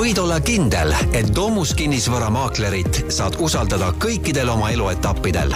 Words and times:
võid 0.00 0.16
olla 0.16 0.38
kindel, 0.40 0.94
et 1.12 1.28
Domus 1.36 1.74
kinnisvaramaaklerit 1.76 3.02
saad 3.12 3.36
usaldada 3.44 3.90
kõikidel 4.00 4.48
oma 4.48 4.70
eluetappidel. 4.72 5.52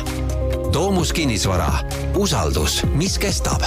Domus 0.75 1.15
kinnisvara, 1.17 1.71
usaldus, 2.21 2.83
mis 2.93 3.17
kestab 3.23 3.65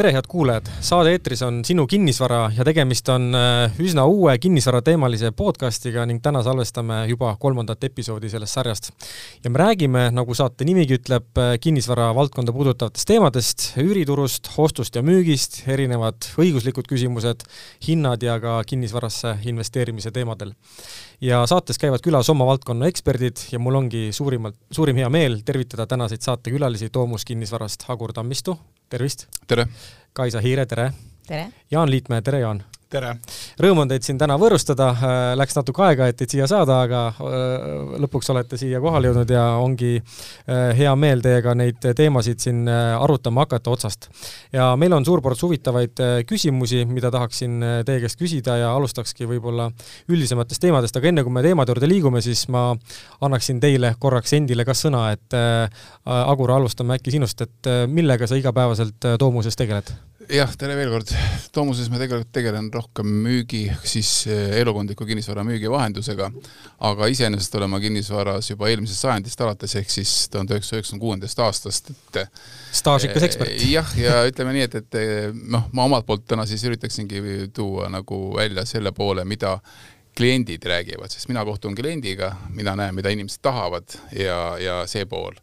tere, 0.00 0.14
head 0.16 0.28
kuulajad, 0.32 0.68
saade 0.80 1.10
eetris 1.12 1.42
on 1.44 1.58
Sinu 1.66 1.84
kinnisvara 1.90 2.46
ja 2.56 2.64
tegemist 2.64 3.08
on 3.12 3.34
äh, 3.36 3.74
üsna 3.84 4.06
uue 4.08 4.32
kinnisvarateemalise 4.40 5.28
podcastiga 5.36 6.06
ning 6.08 6.22
täna 6.24 6.40
salvestame 6.46 7.02
juba 7.10 7.34
kolmandat 7.42 7.84
episoodi 7.84 8.30
sellest 8.32 8.56
sarjast. 8.56 8.88
ja 9.44 9.52
me 9.52 9.60
räägime, 9.60 10.06
nagu 10.16 10.34
saate 10.38 10.64
nimigi 10.64 10.96
ütleb, 10.96 11.28
äh, 11.36 11.52
kinnisvara 11.60 12.08
valdkonda 12.16 12.56
puudutavatest 12.56 13.10
teemadest, 13.12 13.66
üüriturust, 13.84 14.48
ostust 14.56 14.96
ja 14.96 15.04
müügist, 15.04 15.60
erinevad 15.68 16.30
õiguslikud 16.40 16.88
küsimused, 16.88 17.44
hinnad 17.84 18.24
ja 18.24 18.40
ka 18.40 18.56
kinnisvarasse 18.64 19.36
investeerimise 19.52 20.16
teemadel. 20.16 20.56
ja 21.20 21.44
saates 21.44 21.76
käivad 21.76 22.00
külas 22.00 22.32
oma 22.32 22.48
valdkonna 22.48 22.88
eksperdid 22.88 23.50
ja 23.52 23.60
mul 23.60 23.82
ongi 23.84 24.08
suurimalt, 24.16 24.56
suurim 24.72 24.96
hea 24.96 25.12
meel 25.12 25.42
tervitada 25.44 25.86
tänaseid 25.86 26.24
saatekülalisi 26.24 26.88
Toomus 26.88 27.28
kinnisvarast 27.28 27.84
Agur 27.92 28.16
Tammistu, 28.16 28.56
tervist! 28.90 29.26
tere! 29.46 29.66
Kaisa 30.12 30.40
Hiire, 30.42 30.66
tere! 30.66 30.92
tere! 31.26 31.46
Jaan 31.70 31.90
Liitmäe, 31.90 32.22
tere 32.22 32.40
Jaan! 32.42 32.64
Tere! 32.90 33.12
Rõõm 33.60 33.84
on 33.84 33.90
teid 33.90 34.04
siin 34.04 34.18
täna 34.18 34.36
võõrustada, 34.40 34.88
äh, 34.90 35.16
läks 35.38 35.56
natuke 35.56 35.84
aega, 35.86 36.08
et 36.10 36.18
teid 36.18 36.34
siia 36.34 36.46
saada, 36.50 36.80
aga 36.86 37.02
äh, 37.12 37.94
lõpuks 38.02 38.30
olete 38.34 38.58
siia 38.60 38.80
kohale 38.82 39.10
jõudnud 39.10 39.30
ja 39.30 39.44
ongi 39.62 39.92
äh, 40.00 40.72
hea 40.78 40.92
meel 40.98 41.22
teiega 41.24 41.54
neid 41.58 41.78
teemasid 41.96 42.42
siin 42.42 42.68
arutama 42.70 43.46
hakata 43.46 43.72
otsast. 43.74 44.10
ja 44.52 44.72
meil 44.80 44.92
on 44.96 45.06
suur 45.06 45.22
ports 45.22 45.42
huvitavaid 45.46 46.02
küsimusi, 46.28 46.84
mida 46.90 47.10
tahaksin 47.14 47.60
teie 47.86 48.02
käest 48.02 48.18
küsida 48.20 48.56
ja 48.60 48.74
alustakski 48.74 49.28
võib-olla 49.30 49.70
üldisematest 50.10 50.62
teemadest, 50.62 50.96
aga 50.96 51.10
enne 51.12 51.24
kui 51.24 51.34
me 51.34 51.44
teemade 51.46 51.74
juurde 51.74 51.88
liigume, 51.90 52.22
siis 52.24 52.46
ma 52.52 52.70
annaksin 53.20 53.60
teile 53.62 53.94
korraks 54.00 54.34
endile 54.38 54.66
ka 54.66 54.74
sõna, 54.76 55.10
et 55.14 55.38
Agur, 56.10 56.50
alustame 56.54 56.96
äkki 56.98 57.14
sinust, 57.14 57.42
et 57.44 57.72
millega 57.88 58.26
sa 58.26 58.38
igapäevaselt 58.40 59.12
Toomuses 59.20 59.58
tegeled? 59.58 59.92
Jah, 60.30 60.50
tere 60.58 60.76
veel 60.78 60.90
kord. 60.92 61.10
Toomuses 61.54 61.88
ma 61.90 61.98
tegelikult 62.00 62.30
tegelen 62.34 62.68
rohkem 62.72 63.08
müügi, 63.24 63.64
siis 63.88 64.10
eh, 64.30 64.56
elukondliku 64.60 65.06
kinnisvara 65.08 65.42
müügi 65.46 65.70
vahendusega, 65.70 66.28
aga 66.86 67.08
iseenesest 67.10 67.54
olen 67.58 67.72
ma 67.72 67.80
kinnisvaras 67.82 68.52
juba 68.52 68.70
eelmisest 68.70 69.06
sajandist 69.06 69.42
alates, 69.44 69.74
ehk 69.80 69.90
siis 69.92 70.12
tuhande 70.32 70.56
üheksasaja 70.56 70.80
üheksakümne 70.80 71.04
kuuendast 71.04 71.42
aastast, 71.44 71.90
et 71.90 72.20
staažikas 72.80 73.26
ekspert. 73.26 73.54
Eh, 73.56 73.72
jah, 73.74 73.94
ja 73.98 74.20
ütleme 74.30 74.54
nii, 74.56 74.68
et, 74.68 74.78
et 74.82 75.00
eh, 75.00 75.16
noh, 75.34 75.66
ma 75.76 75.88
omalt 75.90 76.06
poolt 76.08 76.28
täna 76.30 76.46
siis 76.48 76.64
üritaksingi 76.68 77.50
tuua 77.56 77.90
nagu 77.92 78.22
välja 78.36 78.66
selle 78.68 78.94
poole, 78.96 79.26
mida 79.28 79.56
kliendid 80.16 80.64
räägivad, 80.66 81.10
sest 81.10 81.30
mina 81.30 81.42
kohtun 81.46 81.74
kliendiga, 81.78 82.32
mina 82.54 82.74
näen, 82.78 82.94
mida 82.94 83.12
inimesed 83.14 83.42
tahavad 83.46 83.98
ja, 84.14 84.40
ja 84.60 84.80
see 84.90 85.06
pool 85.10 85.38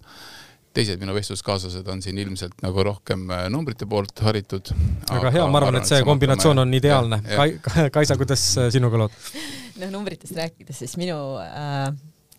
teised 0.78 1.02
minu 1.02 1.16
vestluskaaslased 1.17 1.88
on 1.92 2.02
siin 2.06 2.20
ilmselt 2.22 2.59
nagu 2.66 2.83
rohkem 2.86 3.25
äh, 3.33 3.45
numbrite 3.53 3.88
poolt 3.89 4.22
haritud. 4.25 4.72
väga 5.09 5.31
hea, 5.33 5.47
ma 5.50 5.61
arvan, 5.61 5.80
et 5.81 5.89
see 5.89 6.03
kombinatsioon 6.06 6.64
on 6.64 6.75
ideaalne. 6.78 7.22
Kaisa, 7.94 8.17
kuidas 8.20 8.44
äh, 8.61 8.70
sinuga 8.73 9.02
lood? 9.02 9.17
noh, 9.81 9.92
numbritest 9.94 10.38
rääkides, 10.38 10.83
siis 10.83 10.98
minu 11.02 11.17
äh, 11.42 11.89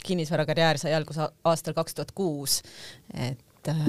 kinnisvarakarjäär 0.06 0.81
sai 0.81 0.94
alguse 0.97 1.28
aastal 1.48 1.77
kaks 1.77 1.98
tuhat 1.98 2.14
kuus, 2.16 2.61
et 3.14 3.72
äh, 3.72 3.89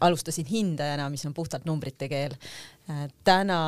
alustasin 0.00 0.48
hindajana, 0.50 1.08
mis 1.12 1.26
on 1.28 1.36
puhtalt 1.36 1.68
numbrite 1.68 2.10
keel 2.10 2.34
äh,. 2.90 3.06
täna 3.24 3.60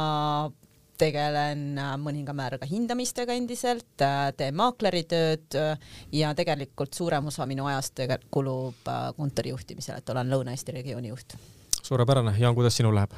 tegelen 1.00 1.78
äh, 1.80 1.92
mõninga 2.00 2.34
määraga 2.36 2.68
hindamistega 2.68 3.34
endiselt, 3.38 3.92
äh, 4.04 4.30
teen 4.36 4.56
maakleritööd 4.58 5.58
äh, 5.58 5.92
ja 6.16 6.32
tegelikult 6.36 6.96
suurem 6.96 7.30
osa 7.30 7.46
minu 7.48 7.68
ajast 7.70 8.04
kulub 8.30 8.88
kontori 9.16 9.54
juhtimisele, 9.54 10.00
et 10.00 10.12
olen 10.12 10.32
Lõuna-Eesti 10.32 10.74
regiooni 10.76 11.12
juht. 11.12 11.36
suurepärane, 11.82 12.36
Jaan, 12.38 12.54
kuidas 12.54 12.76
sinul 12.76 12.94
läheb? 12.98 13.14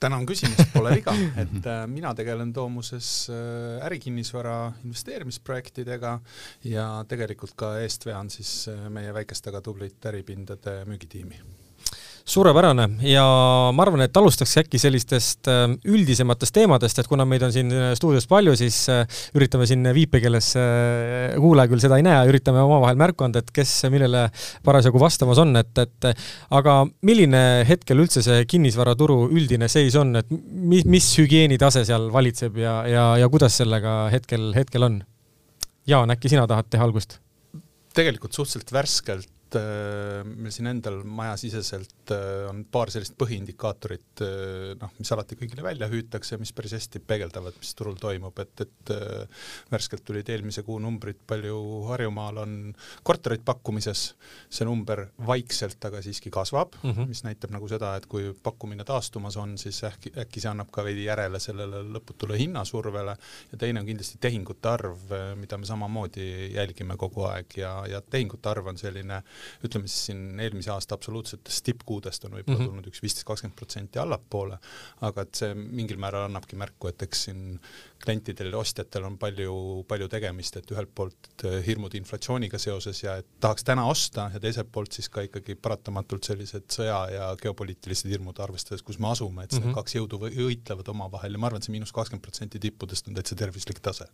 tänan 0.00 0.24
küsimast, 0.26 0.70
pole 0.72 0.94
viga, 0.96 1.12
et 1.42 1.66
mina 1.92 2.14
tegelen 2.16 2.54
Toomuses 2.56 3.28
ärikinnisvara 3.84 4.72
investeerimisprojektidega 4.80 6.14
ja 6.72 6.88
tegelikult 7.08 7.54
ka 7.54 7.74
eest 7.84 8.08
vean 8.08 8.32
siis 8.32 8.64
meie 8.88 9.12
väikest, 9.14 9.52
aga 9.52 9.62
tublit 9.62 10.10
äripindade 10.10 10.80
müügitiimi 10.88 11.44
suurepärane 12.28 12.86
ja 13.08 13.24
ma 13.74 13.84
arvan, 13.84 14.02
et 14.04 14.16
alustaks 14.20 14.52
äkki 14.60 14.80
sellistest 14.80 15.48
äh, 15.50 15.64
üldisematest 15.88 16.54
teemadest, 16.56 17.00
et 17.00 17.08
kuna 17.08 17.24
meid 17.28 17.44
on 17.46 17.52
siin 17.54 17.72
äh, 17.72 17.92
stuudios 17.98 18.28
palju, 18.30 18.54
siis 18.58 18.82
äh, 18.92 19.04
üritame 19.38 19.66
siin 19.68 19.86
viipekeeles, 19.96 20.50
kuulaja 21.38 21.70
küll 21.70 21.82
seda 21.82 21.98
ei 21.98 22.04
näe, 22.06 22.26
üritame 22.30 22.60
omavahel 22.64 22.98
märku 23.00 23.26
anda, 23.26 23.42
et 23.42 23.52
kes 23.54 23.72
millele 23.92 24.26
parasjagu 24.66 25.00
vastamas 25.00 25.40
on, 25.42 25.56
et, 25.60 25.72
et 25.80 26.10
aga 26.54 26.80
milline 27.06 27.42
hetkel 27.68 28.04
üldse 28.04 28.22
see 28.24 28.44
kinnisvaraturu 28.50 29.20
üldine 29.32 29.70
seis 29.72 29.96
on, 29.98 30.12
et 30.20 30.28
mis, 30.30 30.84
mis 30.88 31.08
hügieenitase 31.20 31.86
seal 31.88 32.10
valitseb 32.14 32.60
ja, 32.60 32.80
ja, 32.90 33.06
ja 33.22 33.30
kuidas 33.32 33.56
sellega 33.62 34.00
hetkel, 34.12 34.50
hetkel 34.56 34.88
on? 34.90 35.00
Jaan, 35.88 36.12
äkki 36.12 36.28
sina 36.28 36.44
tahad 36.50 36.68
teha 36.68 36.84
algust? 36.84 37.22
tegelikult 37.98 38.36
suhteliselt 38.36 38.68
värskelt 38.70 39.30
meil 39.56 40.52
siin 40.52 40.68
endal 40.70 41.00
majasiseselt 41.04 42.12
äh, 42.12 42.44
on 42.50 42.64
paar 42.70 42.90
sellist 42.92 43.14
põhiindikaatorit, 43.20 44.22
äh, 44.24 44.74
noh, 44.80 44.92
mis 44.98 45.12
alati 45.14 45.38
kõigile 45.40 45.64
välja 45.64 45.88
hüütakse 45.90 46.38
mis 46.40 46.52
päris 46.56 46.74
hästi 46.76 47.00
peegeldavad, 47.08 47.56
mis 47.60 47.72
turul 47.78 47.96
toimub, 48.00 48.38
et, 48.42 48.64
et 48.64 48.92
värskelt 49.72 50.04
tulid 50.06 50.28
eelmise 50.32 50.64
kuu 50.66 50.78
numbrid, 50.82 51.20
palju 51.28 51.58
Harjumaal 51.88 52.42
on 52.42 52.54
kortereid 53.06 53.44
pakkumises, 53.46 54.04
see 54.52 54.66
number 54.68 55.06
vaikselt, 55.26 55.80
aga 55.88 56.02
siiski 56.04 56.30
kasvab 56.34 56.76
mm, 56.82 56.90
-hmm. 56.90 57.08
mis 57.08 57.24
näitab 57.24 57.54
nagu 57.54 57.68
seda, 57.70 57.94
et 57.96 58.06
kui 58.06 58.32
pakkumine 58.42 58.84
taastumas 58.84 59.36
on, 59.36 59.56
siis 59.58 59.80
äkki, 59.84 60.12
äkki 60.24 60.42
see 60.44 60.50
annab 60.50 60.70
ka 60.74 60.84
veidi 60.84 61.06
järele 61.08 61.40
sellele 61.40 61.82
lõputule 61.96 62.38
hinnasurvele. 62.38 63.16
Ja 63.52 63.58
teine 63.58 63.80
on 63.80 63.86
kindlasti 63.86 64.18
tehingute 64.20 64.68
arv, 64.68 65.14
mida 65.36 65.58
me 65.58 65.66
samamoodi 65.66 66.52
jälgime 66.54 66.96
kogu 66.96 67.24
aeg. 67.30 67.56
Ja, 67.56 67.72
ja 67.88 68.00
tehingute 68.00 68.48
arv 68.48 68.66
on 68.66 68.78
selline 68.78 69.22
ütleme 69.64 69.88
siis 69.88 70.06
siin 70.10 70.40
eelmise 70.40 70.72
aasta 70.74 70.94
absoluutsetest 70.98 71.64
tippkuudest 71.64 72.24
on 72.24 72.36
võib-olla 72.38 72.58
mm 72.58 72.64
-hmm. 72.64 72.72
tulnud 72.72 72.90
üks 72.90 73.02
viisteist, 73.02 73.26
kakskümmend 73.28 73.56
protsenti 73.56 73.98
allapoole, 73.98 74.58
aga 75.00 75.22
et 75.22 75.34
see 75.34 75.54
mingil 75.54 75.98
määral 76.00 76.28
annabki 76.28 76.56
märku, 76.56 76.88
et 76.88 77.02
eks 77.02 77.24
siin 77.28 77.60
klientidel 78.04 78.52
ja 78.52 78.58
ostjatel 78.58 79.04
on 79.08 79.18
palju, 79.18 79.84
palju 79.88 80.08
tegemist, 80.08 80.56
et 80.60 80.70
ühelt 80.70 80.90
poolt 80.94 81.44
hirmud 81.66 81.94
inflatsiooniga 81.98 82.58
seoses 82.62 83.02
ja 83.02 83.16
et 83.20 83.26
tahaks 83.42 83.66
täna 83.66 83.86
osta 83.90 84.28
ja 84.34 84.40
teiselt 84.42 84.70
poolt 84.72 84.94
siis 84.94 85.08
ka 85.12 85.24
ikkagi 85.26 85.56
paratamatult 85.62 86.28
sellised 86.30 86.68
sõja 86.72 87.00
ja 87.12 87.30
geopoliitilised 87.42 88.10
hirmud, 88.10 88.38
arvestades, 88.44 88.84
kus 88.86 89.00
me 89.02 89.10
asume, 89.10 89.44
et 89.44 89.52
mm 89.52 89.64
-hmm. 89.64 89.74
kaks 89.80 89.98
jõudu 89.98 90.22
võitlevad 90.22 90.88
omavahel 90.94 91.32
ja 91.32 91.38
ma 91.38 91.50
arvan, 91.50 91.62
et 91.62 91.66
see 91.66 91.74
miinus 91.74 91.92
kakskümmend 91.92 92.22
protsenti 92.22 92.58
tippudest 92.62 93.08
on 93.08 93.18
täitsa 93.18 93.34
tervislik 93.34 93.80
tase. 93.80 94.06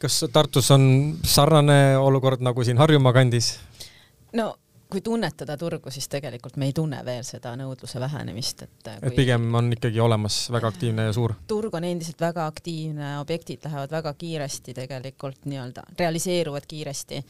kas 0.00 0.24
Tartus 0.32 0.70
on 0.70 1.18
sarnane 1.24 1.96
olukord 1.96 2.40
nagu 2.40 2.64
siin 2.64 2.78
Harjumaa 2.78 3.12
kandis? 3.12 3.58
No 4.38 4.54
kui 4.92 5.00
tunnetada 5.00 5.56
turgu, 5.56 5.90
siis 5.90 6.08
tegelikult 6.12 6.58
me 6.60 6.68
ei 6.68 6.74
tunne 6.76 6.98
veel 7.04 7.24
seda 7.24 7.54
nõudluse 7.56 8.00
vähenemist, 8.00 8.66
et 8.66 8.90
kui... 8.90 9.08
et 9.08 9.16
pigem 9.16 9.46
on 9.56 9.70
ikkagi 9.72 10.00
olemas 10.04 10.36
väga 10.52 10.68
aktiivne 10.68 11.06
ja 11.08 11.14
suur? 11.16 11.32
turg 11.48 11.74
on 11.78 11.86
endiselt 11.88 12.20
väga 12.20 12.44
aktiivne, 12.50 13.14
objektid 13.22 13.64
lähevad 13.64 13.94
väga 13.96 14.12
kiiresti 14.20 14.74
tegelikult 14.76 15.48
nii-öelda, 15.48 15.86
realiseeruvad 15.98 16.68
kiiresti 16.68 17.22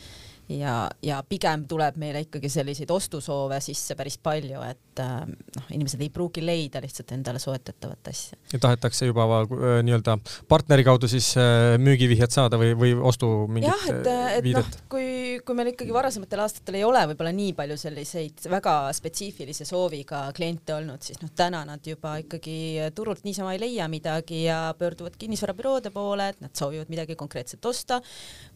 ja, 0.49 0.91
ja 1.03 1.21
pigem 1.29 1.67
tuleb 1.69 1.97
meile 2.01 2.23
ikkagi 2.25 2.51
selliseid 2.53 2.91
ostusoove 2.91 3.59
sisse 3.63 3.95
päris 3.99 4.19
palju, 4.23 4.63
et 4.67 5.03
äh, 5.03 5.23
noh, 5.27 5.69
inimesed 5.75 6.03
ei 6.03 6.11
pruugi 6.13 6.43
leida 6.45 6.83
lihtsalt 6.83 7.13
endale 7.15 7.41
soetatavat 7.43 8.11
asja. 8.11 8.39
ja 8.53 8.61
tahetakse 8.63 9.07
juba 9.07 9.27
äh, 9.43 9.79
nii-öelda 9.87 10.17
partneri 10.49 10.85
kaudu 10.87 11.09
siis 11.11 11.33
äh, 11.41 11.77
müügivihjet 11.83 12.35
saada 12.35 12.59
või, 12.61 12.73
või 12.79 12.95
ostu 12.99 13.31
mingit 13.49 13.71
jah, 13.71 13.87
et, 13.93 14.11
et 14.41 14.51
noh, 14.57 14.73
kui, 14.93 15.07
kui 15.47 15.59
meil 15.59 15.73
ikkagi 15.73 15.95
varasematel 15.95 16.45
aastatel 16.45 16.81
ei 16.81 16.87
ole 16.87 17.05
võib-olla 17.13 17.35
nii 17.37 17.55
palju 17.59 17.79
selliseid 17.85 18.47
väga 18.53 18.77
spetsiifilise 18.97 19.67
sooviga 19.69 20.25
kliente 20.37 20.77
olnud, 20.77 21.03
siis 21.07 21.23
noh, 21.23 21.33
täna 21.37 21.63
nad 21.69 21.87
juba 21.87 22.17
ikkagi 22.23 22.91
turult 22.97 23.25
niisama 23.27 23.55
ei 23.55 23.63
leia 23.63 23.89
midagi 23.93 24.45
ja 24.49 24.61
pöörduvad 24.79 25.17
kinnisvarabüroode 25.21 25.95
poole, 25.95 26.33
et 26.35 26.43
nad 26.43 26.55
soovivad 26.57 26.91
midagi 26.93 27.17
konkreetset 27.19 27.65
osta 27.71 28.01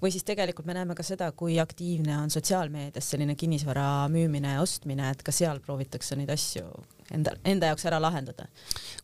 või 0.02 0.12
siis 0.12 0.26
tegelikult 0.26 0.66
me 0.66 0.74
näeme 0.76 0.96
ka 0.98 1.04
seda, 1.06 1.30
kui 1.36 1.60
aktiivselt 1.62 1.75
aktiivne 1.76 2.16
on 2.16 2.30
sotsiaalmeedias 2.30 3.10
selline 3.10 3.34
kinnisvara 3.36 4.08
müümine 4.08 4.54
ja 4.54 4.62
ostmine, 4.62 5.10
et 5.12 5.20
ka 5.22 5.32
seal 5.32 5.58
proovitakse 5.60 6.16
neid 6.16 6.30
asju 6.32 6.62
enda, 7.12 7.34
enda 7.44 7.68
jaoks 7.68 7.84
ära 7.90 7.98
lahendada. 8.00 8.46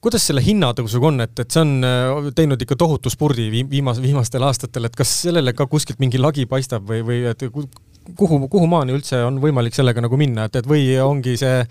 kuidas 0.01 0.25
selle 0.25 0.41
hinnatõusuga 0.41 1.11
on, 1.11 1.21
et, 1.21 1.35
et 1.37 1.53
see 1.53 1.61
on 1.61 1.85
äh, 1.85 2.31
teinud 2.33 2.63
ikka 2.65 2.79
tohutu 2.81 3.13
spurdi 3.13 3.51
viimas, 3.53 4.01
viimastel 4.01 4.47
aastatel, 4.49 4.89
et 4.89 4.97
kas 4.97 5.13
sellele 5.27 5.53
ka 5.53 5.67
kuskilt 5.69 6.01
mingi 6.01 6.17
lagi 6.17 6.47
paistab 6.49 6.89
või, 6.89 7.03
või 7.05 7.19
et 7.29 7.45
kuhu, 7.45 8.39
kuhumaani 8.49 8.97
üldse 8.97 9.21
on 9.27 9.43
võimalik 9.43 9.77
sellega 9.77 10.01
nagu 10.07 10.17
minna, 10.17 10.49
et, 10.49 10.57
et 10.63 10.71
või 10.73 10.87
ongi 11.05 11.37
see 11.43 11.67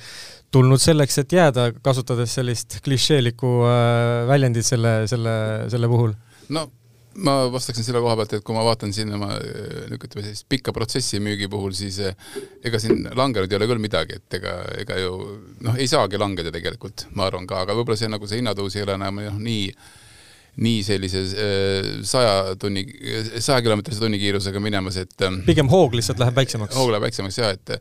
tulnud 0.54 0.84
selleks, 0.84 1.18
et 1.24 1.34
jääda, 1.34 1.72
kasutades 1.82 2.38
sellist 2.38 2.78
klišeelikku 2.86 3.56
äh, 3.66 4.30
väljendit 4.30 4.70
selle, 4.70 4.94
selle, 5.10 5.34
selle 5.74 5.90
puhul? 5.90 6.14
no 6.54 6.68
ma 7.16 7.36
vastaksin 7.52 7.86
selle 7.86 8.02
koha 8.04 8.16
pealt, 8.20 8.36
et 8.38 8.46
kui 8.46 8.56
ma 8.56 8.64
vaatan 8.66 8.94
siin 8.96 9.12
oma 9.16 9.34
ütleme 9.92 10.24
sellist 10.24 10.48
pikka 10.52 10.74
protsessi 10.76 11.20
müügi 11.24 11.50
puhul, 11.52 11.74
siis 11.76 12.00
eh, 12.06 12.30
ega 12.68 12.80
siin 12.82 13.08
langenud 13.18 13.52
ei 13.52 13.60
ole 13.60 13.68
küll 13.72 13.84
midagi, 13.84 14.20
et 14.22 14.40
ega, 14.40 14.60
ega 14.84 15.00
ju 15.02 15.16
noh, 15.68 15.80
ei 15.80 15.90
saagi 15.92 16.22
langeda 16.22 16.54
tegelikult, 16.54 17.10
ma 17.18 17.28
arvan 17.28 17.50
ka, 17.50 17.66
aga 17.66 17.76
võib-olla 17.78 18.00
see 18.00 18.12
nagu 18.12 18.30
see 18.30 18.40
hinnatõus 18.42 18.78
ei 18.78 18.86
ole 18.86 18.96
enam 19.00 19.20
noh, 19.26 19.42
nii 19.42 19.68
nii 20.62 20.82
sellise 20.84 21.20
äh, 21.24 21.86
saja 22.04 22.56
tunni, 22.60 22.84
saja 23.40 23.62
kilomeetrise 23.64 24.02
tunnikiirusega 24.02 24.60
minemas, 24.60 24.98
et 25.00 25.24
ähm, 25.24 25.40
pigem 25.48 25.70
hoog 25.72 25.96
lihtsalt 25.96 26.20
läheb 26.20 26.36
väiksemaks? 26.42 26.76
hoog 26.76 26.92
läheb 26.92 27.06
väiksemaks 27.06 27.38
jah, 27.40 27.54
et 27.56 27.72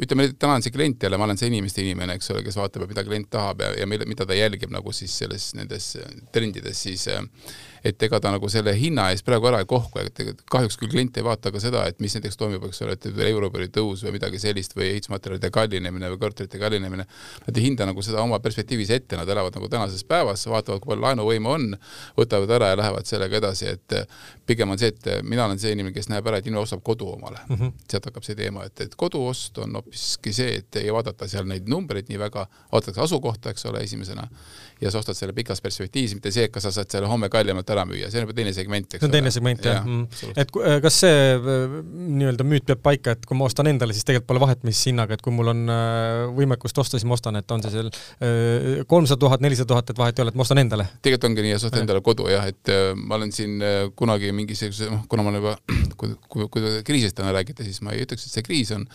ütleme, 0.00 0.30
täna 0.32 0.56
on 0.56 0.64
see 0.64 0.72
klient 0.72 1.04
jälle, 1.04 1.20
ma 1.20 1.28
olen 1.28 1.40
see 1.40 1.50
inimeste 1.52 1.84
inimene, 1.84 2.16
eks 2.16 2.32
ole, 2.32 2.40
kes 2.46 2.56
vaatab, 2.56 2.86
mida 2.88 3.04
klient 3.04 3.28
tahab 3.32 3.60
ja, 3.66 3.74
ja 3.82 3.88
mille, 3.90 4.08
mida 4.08 4.24
ta 4.24 4.36
jälgib 4.38 4.72
nagu 4.72 4.94
siis 4.96 5.12
selles, 5.20 5.50
nendes 5.58 5.90
trendides, 6.32 6.80
siis 6.88 7.04
äh, 7.12 7.20
et 7.84 8.02
ega 8.06 8.20
ta 8.20 8.30
nagu 8.32 8.48
selle 8.48 8.72
hinna 8.78 9.10
eest 9.12 9.26
praegu 9.26 9.48
ära 9.50 9.60
ei 9.62 9.68
kohku, 9.68 10.00
et 10.00 10.44
kahjuks 10.50 10.78
küll 10.80 10.92
klient 10.94 11.18
ei 11.20 11.24
vaata 11.26 11.52
ka 11.52 11.60
seda, 11.60 11.84
et 11.90 12.00
mis 12.00 12.14
näiteks 12.16 12.38
toimub, 12.40 12.64
eks 12.68 12.80
ole, 12.86 12.96
et 12.96 13.06
euribori 13.10 13.68
tõus 13.74 14.04
või 14.06 14.14
midagi 14.16 14.40
sellist 14.40 14.72
või 14.76 14.88
ehitusmaterjalide 14.94 15.50
kallinemine 15.54 16.08
või 16.14 16.20
korterite 16.22 16.60
kallinemine. 16.60 17.04
Nad 17.46 17.60
ei 17.60 17.66
hinda 17.66 17.88
nagu 17.90 18.02
seda 18.04 18.22
oma 18.24 18.40
perspektiivis 18.44 18.92
ette, 18.96 19.18
nad 19.20 19.28
elavad 19.28 19.58
nagu 19.58 19.68
tänases 19.68 20.04
päevas, 20.08 20.46
vaatavad, 20.48 20.80
kui 20.80 20.94
palju 20.94 21.04
laenuvõime 21.04 21.52
on, 21.52 21.68
võtavad 22.16 22.56
ära 22.56 22.72
ja 22.72 22.80
lähevad 22.80 23.10
sellega 23.10 23.40
edasi, 23.42 23.74
et 23.76 23.98
pigem 24.48 24.72
on 24.72 24.80
see, 24.80 24.94
et 24.94 25.10
mina 25.26 25.44
olen 25.44 25.60
see 25.60 25.74
inimene, 25.76 25.94
kes 25.94 26.08
näeb 26.12 26.26
ära, 26.30 26.40
et 26.40 26.48
inimene 26.48 26.64
ostab 26.64 26.82
kodu 26.84 27.10
omale 27.12 27.42
mm. 27.48 27.56
-hmm. 27.56 27.72
sealt 27.90 28.08
hakkab 28.08 28.24
see 28.24 28.38
teema, 28.38 28.64
et, 28.64 28.80
et 28.80 28.96
koduost 28.96 29.58
on 29.58 29.76
hoopiski 29.76 30.32
see, 30.32 30.56
et 30.62 30.80
ei 30.80 30.92
vaadata 30.92 31.28
seal 31.28 31.44
neid 31.48 31.68
numbreid 31.68 32.08
nii 32.08 32.18
väga, 32.18 32.46
vaadatakse 32.72 33.04
asukohta, 33.04 33.52
eks 33.52 33.66
ole, 33.68 33.84
esimesena 33.84 34.28
ja 34.80 34.90
sa 34.90 34.98
ostad 34.98 35.16
selle 35.16 35.32
pikas 35.32 35.60
perspektiivis, 35.60 36.14
mitte 36.14 36.32
see, 36.34 36.48
et 36.48 36.52
kas 36.52 36.66
sa 36.66 36.72
saad 36.74 36.90
selle 36.90 37.08
homme 37.10 37.28
kallimalt 37.32 37.70
ära 37.74 37.84
müüa, 37.88 38.08
see 38.10 38.20
on 38.20 38.26
juba 38.26 38.36
teine 38.36 38.52
segment, 38.56 38.86
eks 38.94 39.02
see 39.02 39.08
on 39.08 39.14
teine 39.14 39.32
segment 39.34 39.66
jah. 39.66 39.80
Ja, 39.80 39.82
mm.. 39.84 40.30
et 40.40 40.54
äh, 40.60 40.78
kas 40.84 40.98
see 41.02 41.18
äh, 41.34 41.74
nii-öelda 42.20 42.46
müüt 42.48 42.66
peab 42.68 42.82
paika, 42.84 43.14
et 43.16 43.26
kui 43.28 43.38
ma 43.38 43.48
ostan 43.48 43.68
endale, 43.70 43.96
siis 43.96 44.06
tegelikult 44.08 44.30
pole 44.32 44.42
vahet, 44.44 44.64
mis 44.66 44.80
hinnaga, 44.88 45.18
et 45.18 45.24
kui 45.24 45.34
mul 45.34 45.52
on 45.52 45.62
äh, 45.72 46.24
võimekust 46.36 46.80
osta, 46.82 46.98
siis 47.00 47.08
ma 47.10 47.18
ostan, 47.18 47.38
et 47.40 47.54
on 47.54 47.64
see 47.64 47.74
seal 47.74 47.90
kolmsada 48.90 49.20
tuhat, 49.20 49.44
nelisada 49.44 49.70
tuhat, 49.74 49.92
et 49.92 50.00
vahet 50.00 50.18
ei 50.18 50.24
ole, 50.24 50.34
et 50.34 50.40
ma 50.40 50.46
ostan 50.46 50.62
endale? 50.62 50.88
tegelikult 51.04 51.28
ongi 51.30 51.46
nii, 51.46 51.56
sa 51.58 51.70
ostad 51.70 51.82
endale 51.82 52.02
kodu 52.04 52.28
jah, 52.32 52.48
et 52.50 52.74
ma 52.98 53.18
olen 53.18 53.32
siin 53.34 53.62
kunagi 53.98 54.32
mingisuguse, 54.36 54.90
noh, 54.92 55.04
kuna 55.10 55.26
ma 55.26 55.34
olen 55.34 55.42
juba, 55.42 55.56
kui, 56.00 56.14
kui, 56.30 56.48
kui 56.52 56.76
kriisist 56.86 57.18
täna 57.18 57.34
räägite, 57.36 57.66
siis 57.66 57.82
ma 57.84 57.94
ei 57.94 58.06
ütleks, 58.06 58.26
et 58.28 58.38
see 58.38 58.46
kriis 58.46 58.72
on, 58.76 58.86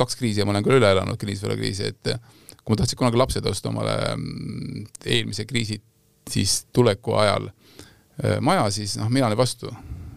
kaks 0.00 0.16
kriisi 0.20 0.42
ja 0.42 0.48
ma 0.48 0.54
olen 0.54 0.66
küll 0.66 0.78
üle 0.80 0.92
elanud, 0.94 1.18
kinnisvarakriisi, 1.20 1.92
et 1.92 2.14
kui 2.60 2.74
ma 2.74 2.80
tahtsin 2.80 2.98
kunagi 3.00 3.18
lapsed 3.20 3.46
osta 3.50 3.70
omale 3.72 3.96
mm, 4.14 4.84
eelmise 5.06 5.46
kriisi 5.48 5.80
siis 6.30 6.66
tuleku 6.72 7.14
ajal 7.18 7.48
maja, 8.40 8.68
siis 8.74 8.96
noh, 9.00 9.08
mina 9.12 9.28
olin 9.30 9.38
vastu 9.38 9.70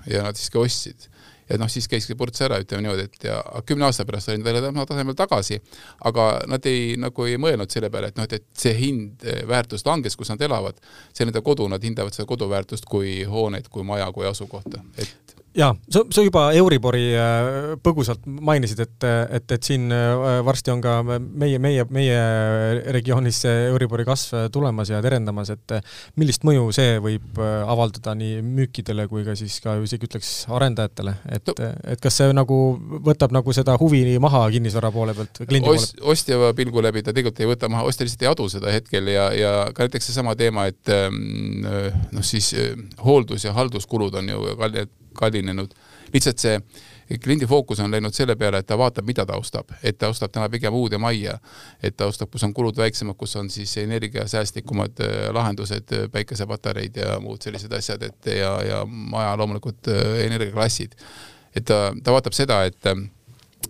ja 0.09 0.23
nad 0.23 0.39
siis 0.39 0.51
ka 0.53 0.61
ostsid. 0.63 1.09
Ja 1.49 1.57
noh, 1.59 1.67
siis 1.69 1.89
käiski 1.91 2.15
purts 2.15 2.41
ära, 2.45 2.55
ütleme 2.63 2.85
niimoodi, 2.85 3.03
et 3.09 3.25
ja 3.27 3.41
kümne 3.67 3.85
aasta 3.85 4.05
pärast 4.07 4.29
olin 4.31 4.45
jälle 4.47 4.61
tema 4.63 4.85
tasemel 4.87 5.15
tagasi, 5.19 5.59
aga 6.07 6.27
nad 6.47 6.65
ei, 6.71 6.95
nagu 6.97 7.27
ei 7.27 7.35
mõelnud 7.37 7.71
selle 7.73 7.89
peale, 7.91 8.13
et 8.13 8.17
noh, 8.17 8.27
et, 8.29 8.39
et 8.39 8.63
see 8.63 8.71
hind, 8.77 9.25
äh, 9.27 9.43
väärtus 9.47 9.83
langes, 9.85 10.15
kus 10.15 10.31
nad 10.31 10.41
elavad, 10.41 10.79
see 11.11 11.27
nende 11.27 11.43
kodu, 11.43 11.67
nad 11.69 11.83
hindavad 11.83 12.15
seda 12.15 12.25
koduväärtust 12.31 12.87
kui 12.89 13.21
hoonet, 13.27 13.67
kui 13.67 13.83
maja, 13.87 14.07
kui 14.15 14.27
asukohta, 14.29 14.81
et 14.97 15.35
jaa, 15.57 15.73
sa, 15.89 16.01
sa 16.13 16.23
juba 16.25 16.47
Euribori 16.57 17.03
äh, 17.13 17.73
põgusalt 17.83 18.25
mainisid, 18.25 18.79
et, 18.83 19.05
et, 19.37 19.53
et 19.55 19.67
siin 19.67 19.91
äh, 19.93 20.39
varsti 20.45 20.73
on 20.73 20.81
ka 20.83 20.95
meie, 21.05 21.59
meie, 21.61 21.85
meie 21.93 22.17
regioonis 22.95 23.43
see 23.45 23.67
Euribori 23.69 24.05
kasv 24.07 24.47
tulemas 24.53 24.89
ja 24.93 25.01
terendamas, 25.05 25.53
et 25.53 25.75
millist 26.19 26.45
mõju 26.47 26.69
see 26.75 26.97
võib 27.03 27.41
äh, 27.41 27.61
avaldada 27.69 28.15
nii 28.17 28.41
müükidele 28.45 29.05
kui 29.11 29.25
ka 29.27 29.37
siis 29.39 29.59
ka 29.63 29.77
isegi 29.83 30.09
ütleks 30.09 30.31
arendajatele, 30.53 31.15
et 31.37 31.53
no., 31.53 31.69
et 31.93 32.01
kas 32.01 32.21
see 32.21 32.33
nagu 32.33 32.59
võtab 33.05 33.35
nagu 33.35 33.53
seda 33.55 33.77
huvi 33.81 34.03
maha 34.23 34.45
kinnisvara 34.53 34.91
poole 34.93 35.15
pealt, 35.17 35.43
kliendi 35.45 35.69
poole 35.69 35.83
pealt? 35.83 36.03
ostja 36.13 36.53
pilgu 36.57 36.83
läbi 36.83 37.05
ta 37.05 37.13
tegelikult 37.13 37.43
ei 37.43 37.51
võta 37.53 37.69
maha, 37.71 37.85
ostja 37.89 38.07
lihtsalt 38.07 38.25
ei 38.25 38.31
adu 38.31 38.49
seda 38.51 38.73
hetkel 38.73 39.13
ja, 39.13 39.29
ja 39.37 39.53
ka 39.73 39.85
näiteks 39.85 40.09
seesama 40.09 40.35
teema, 40.39 40.65
et 40.71 40.89
ähm, 40.93 41.63
noh, 42.13 42.25
siis 42.25 42.51
hooldus- 43.03 43.45
ja 43.45 43.53
halduskulud 43.55 44.17
on 44.17 44.29
ju 44.33 44.57
kallid 44.57 44.91
kallinenud. 45.17 45.73
lihtsalt 46.13 46.39
see 46.39 46.59
kliendi 47.23 47.47
fookus 47.47 47.79
on 47.79 47.91
läinud 47.91 48.13
selle 48.13 48.35
peale, 48.35 48.61
et 48.61 48.67
ta 48.67 48.77
vaatab, 48.77 49.05
mida 49.05 49.25
ta 49.25 49.37
ostab, 49.37 49.71
et 49.83 49.97
ta 49.97 50.09
ostab 50.11 50.31
täna 50.33 50.49
pigem 50.49 50.73
uude 50.73 50.97
majja, 50.97 51.37
et 51.83 51.97
ta 51.97 52.07
ostab, 52.09 52.31
kus 52.31 52.43
on 52.47 52.53
kulud 52.53 52.77
väiksemad, 52.77 53.17
kus 53.19 53.35
on 53.35 53.49
siis 53.49 53.75
energiasäästlikumad 53.77 55.03
äh, 55.03 55.17
lahendused, 55.35 55.93
äh, 55.93 56.05
päikesepatareid 56.11 57.01
ja 57.03 57.17
muud 57.23 57.41
sellised 57.43 57.73
asjad, 57.73 58.03
et 58.09 58.31
ja, 58.39 58.53
ja 58.67 58.85
maja 58.85 59.35
loomulikult 59.37 59.91
äh, 59.91 60.23
energiaklassid. 60.25 60.95
et 61.55 61.65
ta, 61.65 61.93
ta 62.03 62.11
vaatab 62.11 62.33
seda, 62.33 62.63
et 62.65 62.93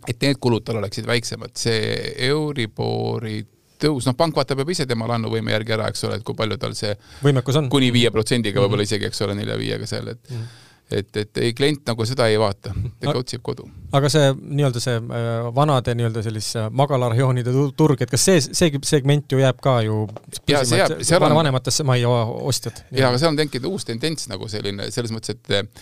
et 0.08 0.22
need 0.22 0.40
kulud 0.42 0.64
tal 0.66 0.80
oleksid 0.82 1.06
väiksemad, 1.08 1.54
see 1.56 2.14
Euribori 2.28 3.44
tõus, 3.84 4.08
noh, 4.08 4.16
pank 4.18 4.36
vaatab 4.36 4.64
juba 4.64 4.72
ise 4.72 4.86
tema 4.90 5.08
laenuvõime 5.12 5.54
järgi 5.54 5.76
ära, 5.76 5.88
eks 5.92 6.04
ole, 6.08 6.18
et 6.20 6.26
kui 6.28 6.36
palju 6.36 6.58
tal 6.58 6.76
see 6.78 6.94
võimekus 7.24 7.60
on. 7.60 7.70
kuni 7.70 7.92
viie 7.94 8.12
protsendiga 8.12 8.64
võib-olla 8.64 8.88
isegi, 8.88 9.10
eks 9.10 9.22
ole, 9.26 9.36
nelja-viiega 9.40 9.90
seal, 9.90 10.14
et 10.16 10.30
mm 10.30 10.38
-hmm 10.38 10.62
et, 10.92 11.10
et 11.18 11.42
ei, 11.42 11.54
klient 11.58 11.86
nagu 11.88 12.06
seda 12.08 12.28
ei 12.32 12.38
vaata, 12.40 12.74
ta 13.02 13.16
otsib 13.18 13.44
kodu. 13.46 13.66
aga 13.96 14.10
see 14.12 14.32
nii-öelda 14.34 14.82
see 14.84 14.96
äh, 15.00 15.50
vanade 15.56 15.96
nii-öelda 15.98 16.24
sellise 16.26 16.68
magalarajoonide 16.76 17.54
turg, 17.78 18.02
et 18.04 18.12
kas 18.12 18.26
see, 18.30 18.42
see 18.44 18.82
segment 18.88 19.32
ju 19.32 19.42
jääb 19.42 19.62
ka 19.64 19.80
ju 19.86 20.06
ja 20.50 20.64
see 20.68 20.82
jääb, 20.82 21.00
seal 21.06 21.28
on 21.28 21.38
vanematesse 21.40 21.86
majja 21.88 22.12
ostjad? 22.50 22.84
jaa, 22.92 23.12
aga 23.12 23.22
seal 23.22 23.34
on 23.34 23.40
tekkinud 23.40 23.72
uus 23.72 23.88
tendents 23.90 24.30
nagu 24.32 24.50
selline, 24.52 24.90
selles 24.94 25.14
mõttes, 25.16 25.38
et 25.38 25.74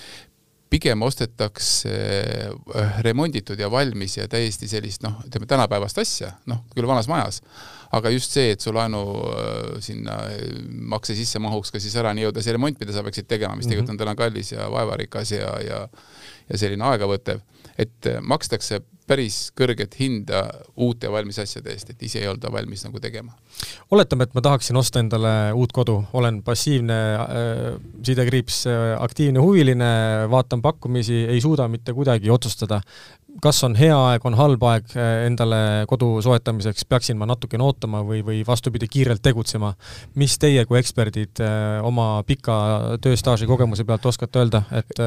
pigem 0.71 1.03
ostetakse 1.03 1.91
äh, 1.91 2.97
remonditud 3.05 3.59
ja 3.59 3.69
valmis 3.71 4.17
ja 4.17 4.27
täiesti 4.31 4.69
sellist 4.71 5.03
noh, 5.03 5.19
ütleme 5.27 5.49
tänapäevast 5.49 5.99
asja, 6.01 6.33
noh, 6.49 6.63
küll 6.75 6.87
vanas 6.89 7.11
majas 7.11 7.41
aga 7.95 8.11
just 8.13 8.35
see, 8.35 8.53
et 8.55 8.63
su 8.63 8.71
laenu 8.75 9.01
äh, 9.31 9.79
sinna 9.83 10.15
äh, 10.31 10.61
makse 10.93 11.15
sisse 11.17 11.41
mahuks 11.43 11.73
ka 11.73 11.81
siis 11.83 11.95
ära 11.99 12.13
nii-öelda 12.15 12.43
see 12.43 12.55
remont, 12.55 12.79
mida 12.79 12.95
sa 12.95 13.03
peaksid 13.05 13.27
tegema, 13.27 13.57
mis 13.59 13.67
tegelikult 13.67 13.91
mhm. 13.91 13.97
on 13.97 14.03
täna 14.05 14.15
kallis 14.19 14.53
ja 14.53 14.69
vaevarikas 14.71 15.35
ja, 15.35 15.53
ja 15.65 15.85
ja 16.51 16.59
selline 16.59 16.83
aegavõttev, 16.83 17.39
et 17.79 18.09
äh, 18.09 18.19
makstakse 18.23 18.81
päris 19.11 19.37
kõrget 19.57 19.97
hinda 19.99 20.45
uute 20.79 21.11
valmis 21.11 21.39
asjade 21.43 21.73
eest, 21.73 21.91
et 21.91 22.03
ise 22.07 22.21
ei 22.21 22.29
olda 22.31 22.51
valmis 22.53 22.85
nagu 22.85 22.99
tegema. 23.03 23.35
oletame, 23.91 24.23
et 24.23 24.35
ma 24.37 24.43
tahaksin 24.45 24.77
osta 24.79 25.01
endale 25.03 25.33
uut 25.57 25.73
kodu, 25.75 25.97
olen 26.13 26.41
passiivne 26.47 26.99
äh, 27.15 27.65
sidekriips 28.07 28.61
äh,, 28.71 28.83
aktiivne 29.03 29.43
huviline, 29.43 29.91
vaatan 30.31 30.61
pakkumisi, 30.61 31.25
ei 31.27 31.41
suuda 31.41 31.67
mitte 31.67 31.93
kuidagi 31.93 32.31
otsustada 32.31 32.81
kas 33.39 33.61
on 33.63 33.75
hea 33.79 33.95
aeg, 33.95 34.25
on 34.27 34.35
halb 34.35 34.63
aeg 34.67 34.93
eh, 34.97 35.25
endale 35.27 35.59
kodu 35.89 36.09
soetamiseks, 36.25 36.85
peaksin 36.89 37.19
ma 37.19 37.27
natukene 37.29 37.63
ootama 37.63 38.01
või, 38.05 38.21
või 38.25 38.41
vastupidi, 38.47 38.89
kiirelt 38.91 39.21
tegutsema. 39.23 39.73
mis 40.19 40.37
teie 40.41 40.65
kui 40.67 40.79
eksperdid 40.79 41.39
eh, 41.43 41.79
oma 41.87 42.23
pika 42.27 42.97
tööstaaži 43.01 43.47
kogemuse 43.47 43.85
pealt 43.87 44.05
oskate 44.05 44.41
öelda, 44.41 44.63
et 44.75 45.01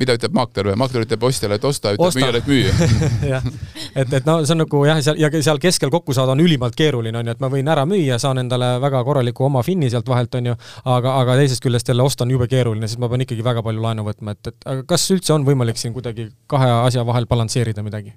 mida 0.00 0.16
ütleb 0.16 0.36
maakler 0.36 0.70
või? 0.70 0.78
maakler 0.80 1.06
ütleb 1.06 1.28
ostjale, 1.28 1.60
et 1.60 1.64
osta, 1.64 1.92
ütleb 1.96 2.16
müüjale, 2.20 2.42
et 2.42 2.50
müüa 2.50 2.72
jah, 3.32 3.46
et, 3.94 4.12
et 4.12 4.28
no 4.28 4.38
see 4.44 4.54
on 4.54 4.62
nagu 4.64 4.82
jah, 4.88 5.00
seal 5.04 5.20
ja 5.20 5.30
seal 5.34 5.60
keskel 5.62 5.92
kokku 5.94 6.16
saada 6.16 6.34
on 6.36 6.44
ülimalt 6.44 6.76
keeruline, 6.78 7.16
on 7.18 7.30
ju, 7.30 7.36
et 7.36 7.42
ma 7.44 7.50
võin 7.52 7.72
ära 7.72 7.86
müüa, 7.88 8.20
saan 8.22 8.42
endale 8.42 8.76
väga 8.82 9.02
korraliku 9.06 9.48
oma 9.48 9.64
finni 9.66 9.90
sealt 9.92 10.08
vahelt, 10.10 10.34
on 10.40 10.52
ju, 10.52 10.56
aga, 10.96 11.16
aga 11.22 11.38
teisest 11.40 11.64
küljest 11.64 11.92
jälle 11.92 12.06
osta 12.06 12.26
on 12.26 12.34
jube 12.36 12.48
keeruline, 12.50 12.88
sest 12.88 13.02
ma 13.02 13.10
pean 13.12 13.26
ikkagi 13.26 13.44
väga 13.46 13.64
palju 13.66 13.84
laenu 13.84 14.06
võtma, 14.06 14.36
et, 14.36 14.52
et 14.52 14.70
aga 14.74 14.86
kas 14.94 15.10
üldse 15.14 15.36
on 15.36 15.46
võimalik 15.48 15.80
siin 15.80 15.94
kuidagi 15.96 16.30
kahe 16.50 16.70
asja 16.86 17.06
vahel 17.06 17.28
balansseerida 17.30 17.84
midagi? 17.86 18.16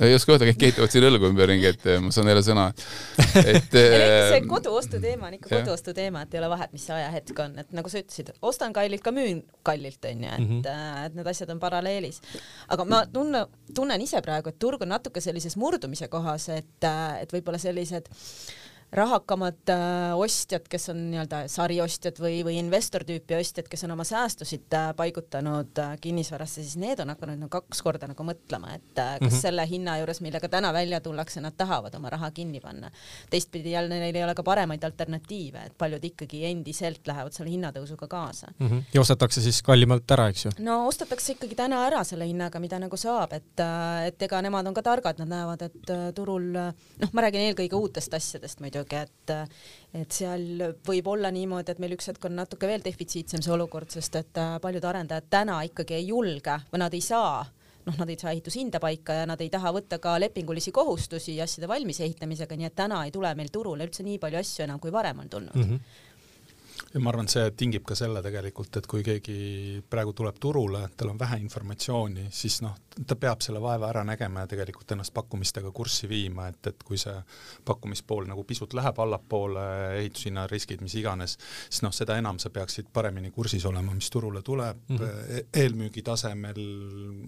Ei 0.00 0.14
oska 0.16 0.34
öelda, 0.34 0.48
kõik 0.50 0.60
keetavad 0.60 0.92
siin 0.92 1.06
õlgu 1.08 1.28
ümberringi, 1.30 1.68
et 1.70 1.86
eh, 1.90 2.00
ma 2.02 2.12
saan 2.14 2.30
jälle 2.30 2.42
sõna. 2.46 2.66
et 3.44 3.74
see 3.74 4.38
eh, 4.38 4.48
koduostu 4.48 5.00
teema 5.02 5.28
on 5.30 5.38
ikka 5.38 5.52
koduostu 5.52 5.94
teema, 5.96 6.24
et 6.24 6.34
ei 6.34 6.42
ole 6.42 6.50
vahet, 6.52 6.72
mis 6.74 6.86
see 6.88 6.96
ajahetk 6.96 7.44
on, 7.46 7.56
et 7.62 7.76
nagu 7.76 7.92
sa 7.92 8.02
ütlesid, 8.02 8.32
ostan 8.42 8.74
kallilt, 8.76 9.04
ka 9.04 9.14
müün 9.14 9.44
kallilt, 9.66 10.00
onju, 10.10 10.32
et 10.32 10.42
mm, 10.42 10.60
-hmm. 10.60 11.06
et 11.06 11.18
need 11.18 11.30
asjad 11.34 11.54
on 11.54 11.62
paralleelis. 11.62 12.20
aga 12.68 12.84
ma 12.84 13.04
tunne, 13.06 13.46
tunnen 13.74 14.00
ise 14.00 14.22
praegu, 14.22 14.48
et 14.48 14.58
turg 14.58 14.82
on 14.82 14.94
natuke 14.94 15.20
sellises 15.20 15.56
murdumise 15.56 16.08
kohas, 16.08 16.48
et, 16.48 16.90
et 17.20 17.32
võib-olla 17.32 17.58
sellised 17.58 18.10
rahakamad 18.94 19.68
äh, 19.68 20.18
ostjad, 20.18 20.66
kes 20.70 20.88
on 20.92 21.00
nii-öelda 21.10 21.44
sariostjad 21.50 22.18
või, 22.22 22.38
või 22.46 22.58
investor 22.60 23.02
tüüpi 23.06 23.36
ostjad, 23.38 23.66
kes 23.70 23.84
on 23.86 23.94
oma 23.96 24.06
säästusid 24.06 24.74
äh, 24.76 24.90
paigutanud 24.96 25.80
äh, 25.82 25.94
kinnisvarasse, 26.00 26.62
siis 26.62 26.76
need 26.80 27.02
on 27.02 27.10
hakanud 27.10 27.40
nagu 27.42 27.50
kaks 27.52 27.82
korda 27.82 28.08
nagu 28.10 28.26
mõtlema, 28.26 28.76
et 28.78 28.84
kas 28.94 29.18
mm 29.20 29.26
-hmm. 29.26 29.40
selle 29.40 29.66
hinna 29.68 29.96
juures, 29.98 30.20
millega 30.24 30.48
täna 30.48 30.72
välja 30.72 31.00
tullakse, 31.00 31.42
nad 31.42 31.56
tahavad 31.56 31.94
oma 31.94 32.10
raha 32.10 32.30
kinni 32.30 32.60
panna. 32.60 32.90
teistpidi 33.30 33.70
jälle 33.70 33.98
neil 33.98 34.14
ei 34.14 34.24
ole 34.24 34.34
ka 34.34 34.42
paremaid 34.42 34.84
alternatiive, 34.84 35.64
et 35.66 35.78
paljud 35.78 36.04
ikkagi 36.04 36.44
endiselt 36.44 37.06
lähevad 37.06 37.32
selle 37.32 37.50
hinnatõusuga 37.50 38.08
kaasa 38.08 38.46
mm. 38.58 38.68
-hmm. 38.68 38.82
ja 38.94 39.00
ostetakse 39.00 39.40
siis 39.40 39.62
kallimalt 39.62 40.10
ära, 40.10 40.28
eks 40.28 40.44
ju? 40.44 40.50
no 40.58 40.86
ostetakse 40.86 41.32
ikkagi 41.32 41.54
täna 41.54 41.86
ära 41.86 42.04
selle 42.04 42.26
hinnaga, 42.26 42.60
mida 42.60 42.78
nagu 42.78 42.96
saab, 42.96 43.32
et, 43.32 43.60
et 44.06 44.22
ega 44.22 44.42
nemad 44.42 44.66
on 44.66 44.74
ka 44.74 44.82
targad, 44.82 45.18
nad 45.18 45.28
näevad, 45.28 45.62
et 45.62 46.14
turul 46.14 46.52
noh, 46.52 47.12
ma 47.12 47.20
räägin 47.20 47.40
eelkõige 47.40 47.74
uutest 47.74 48.14
asjadest 48.14 48.60
muidugi, 48.84 48.96
et 48.96 49.32
et 49.94 50.10
seal 50.10 50.74
võib 50.86 51.06
olla 51.06 51.30
niimoodi, 51.30 51.70
et 51.70 51.78
meil 51.78 51.94
üks 51.94 52.08
hetk 52.10 52.24
on 52.26 52.34
natuke 52.34 52.66
veel 52.66 52.82
defitsiitsem 52.82 53.42
see 53.42 53.52
olukord, 53.54 53.90
sest 53.90 54.16
et 54.16 54.38
äh, 54.38 54.56
paljud 54.60 54.84
arendajad 54.84 55.28
täna 55.30 55.62
ikkagi 55.62 55.94
ei 55.94 56.08
julge 56.08 56.56
või 56.72 56.82
nad 56.82 56.94
ei 56.94 57.00
saa 57.00 57.44
noh, 57.86 57.98
nad 57.98 58.08
ei 58.10 58.18
saa 58.18 58.32
ehitushinda 58.32 58.80
paika 58.80 59.20
ja 59.20 59.26
nad 59.26 59.40
ei 59.40 59.50
taha 59.50 59.70
võtta 59.72 60.00
ka 60.02 60.16
lepingulisi 60.18 60.72
kohustusi 60.72 61.40
asjade 61.40 61.68
valmis 61.68 62.00
ehitamisega, 62.00 62.56
nii 62.56 62.66
et 62.66 62.74
täna 62.74 63.04
ei 63.04 63.12
tule 63.12 63.34
meil 63.34 63.52
turule 63.52 63.86
üldse 63.86 64.02
nii 64.02 64.18
palju 64.18 64.40
asju 64.40 64.64
enam, 64.64 64.80
kui 64.80 64.92
varem 64.92 65.20
on 65.20 65.30
tulnud 65.30 65.54
mm. 65.54 65.70
-hmm 65.70 66.02
ja 66.94 67.00
ma 67.00 67.10
arvan, 67.10 67.28
et 67.28 67.34
see 67.34 67.50
tingib 67.58 67.84
ka 67.86 67.96
selle 67.98 68.22
tegelikult, 68.24 68.78
et 68.78 68.86
kui 68.90 69.02
keegi 69.06 69.36
praegu 69.90 70.14
tuleb 70.16 70.38
turule, 70.42 70.84
tal 70.96 71.12
on 71.12 71.18
vähe 71.18 71.38
informatsiooni, 71.42 72.28
siis 72.34 72.60
noh, 72.64 72.76
ta 72.94 73.16
peab 73.18 73.42
selle 73.42 73.58
vaeva 73.62 73.88
ära 73.90 74.04
nägema 74.06 74.44
ja 74.44 74.50
tegelikult 74.50 74.94
ennast 74.94 75.14
pakkumistega 75.14 75.70
kurssi 75.74 76.08
viima, 76.10 76.46
et, 76.50 76.70
et 76.70 76.84
kui 76.86 76.98
see 77.00 77.14
pakkumispool 77.66 78.28
nagu 78.30 78.44
pisut 78.46 78.74
läheb 78.78 78.98
allapoole, 79.02 79.64
ehitushinna 80.00 80.46
riskid, 80.50 80.82
mis 80.84 80.94
iganes, 81.00 81.36
siis 81.68 81.82
noh, 81.86 81.94
seda 81.94 82.18
enam 82.20 82.38
sa 82.42 82.52
peaksid 82.54 82.90
paremini 82.94 83.32
kursis 83.34 83.66
olema, 83.70 83.94
mis 83.94 84.10
turule 84.14 84.42
tuleb 84.42 84.84
mm 84.88 84.98
-hmm. 84.98 85.48
eelmüügi 85.62 86.02
tasemel, 86.02 86.60